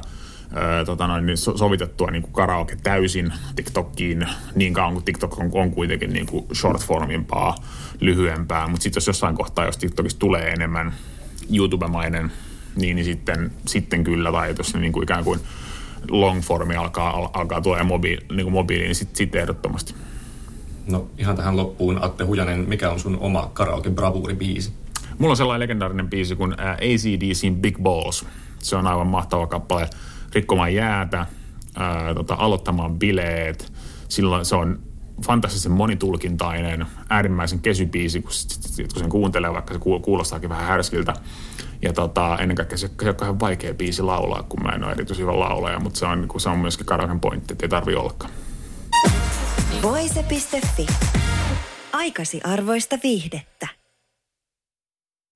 tota 0.85 1.07
noin, 1.07 1.25
niin 1.25 1.37
so, 1.37 1.57
sovitettua 1.57 2.11
niin 2.11 2.21
kuin 2.21 2.33
karaoke 2.33 2.77
täysin 2.83 3.33
TikTokiin 3.55 4.27
niin 4.55 4.73
kauan 4.73 4.93
kuin 4.93 5.05
TikTok 5.05 5.39
on, 5.39 5.49
on 5.53 5.71
kuitenkin 5.71 6.13
niin 6.13 6.25
kuin 6.25 6.45
short 6.53 6.85
formimpaa, 6.85 7.55
lyhyempää. 7.99 8.67
Mutta 8.67 8.83
sitten 8.83 8.97
jos 8.97 9.07
jossain 9.07 9.35
kohtaa, 9.35 9.65
jos 9.65 9.77
TikTokista 9.77 10.19
tulee 10.19 10.49
enemmän 10.49 10.93
YouTube-mainen, 11.57 12.31
niin, 12.75 12.95
niin 12.95 13.05
sitten, 13.05 13.51
sitten 13.65 14.03
kyllä, 14.03 14.31
tai 14.31 14.55
jos 14.57 14.75
niin 14.75 14.93
kuin 14.93 15.03
ikään 15.03 15.23
kuin 15.23 15.39
long 16.09 16.41
formi 16.41 16.75
alkaa, 16.75 17.29
alkaa 17.33 17.61
tuoda 17.61 17.83
mobiili, 17.83 18.25
niin 18.29 18.43
kuin 18.45 18.53
mobiiliin, 18.53 18.87
niin 18.87 18.95
sitten 18.95 19.17
sit 19.17 19.35
ehdottomasti. 19.35 19.93
No 20.87 21.07
ihan 21.17 21.35
tähän 21.35 21.57
loppuun, 21.57 22.03
Atte 22.03 22.23
Hujanen, 22.23 22.65
mikä 22.67 22.91
on 22.91 22.99
sun 22.99 23.17
oma 23.19 23.49
karaoke 23.53 23.89
bravuuri 23.89 24.35
biisi? 24.35 24.73
Mulla 25.17 25.31
on 25.31 25.37
sellainen 25.37 25.59
legendaarinen 25.59 26.09
biisi 26.09 26.35
kuin 26.35 26.53
ACDCin 26.59 27.55
Big 27.55 27.77
Balls. 27.81 28.25
Se 28.59 28.75
on 28.75 28.87
aivan 28.87 29.07
mahtava 29.07 29.47
kappale. 29.47 29.89
Rikkomaan 30.33 30.73
jäätä, 30.73 31.25
ää, 31.75 32.13
tota, 32.13 32.35
aloittamaan 32.39 32.99
bileet. 32.99 33.73
Silloin 34.09 34.45
se 34.45 34.55
on 34.55 34.79
fantastisen 35.25 35.71
monitulkintainen, 35.71 36.85
äärimmäisen 37.09 37.59
kesybiisi, 37.59 38.21
kun, 38.21 38.31
kun 38.93 38.99
sen 39.01 39.09
kuuntelee, 39.09 39.53
vaikka 39.53 39.73
se 39.73 39.79
kuulostaakin 39.79 40.49
vähän 40.49 40.67
härskiltä. 40.67 41.13
Ja 41.81 41.93
tota, 41.93 42.37
ennen 42.41 42.55
kaikkea 42.57 42.77
se, 42.77 42.89
se 43.03 43.25
on 43.25 43.39
vaikea 43.39 43.73
biisi 43.73 44.01
laulaa, 44.01 44.43
kun 44.43 44.63
mä 44.63 44.69
en 44.69 44.83
ole 44.83 44.91
erityisen 44.91 45.23
hyvä 45.23 45.39
laulaja, 45.39 45.79
mutta 45.79 45.99
se 45.99 46.05
on, 46.05 46.27
se 46.37 46.49
on 46.49 46.59
myöskin 46.59 46.85
karaoken 46.85 47.19
pointti, 47.19 47.53
että 47.53 47.65
ei 47.65 47.69
tarvi 47.69 47.95
ollakaan. 47.95 48.31
Voise.fi. 49.81 50.87
Aikasi 51.93 52.41
arvoista 52.43 52.97
viihdettä. 53.03 53.78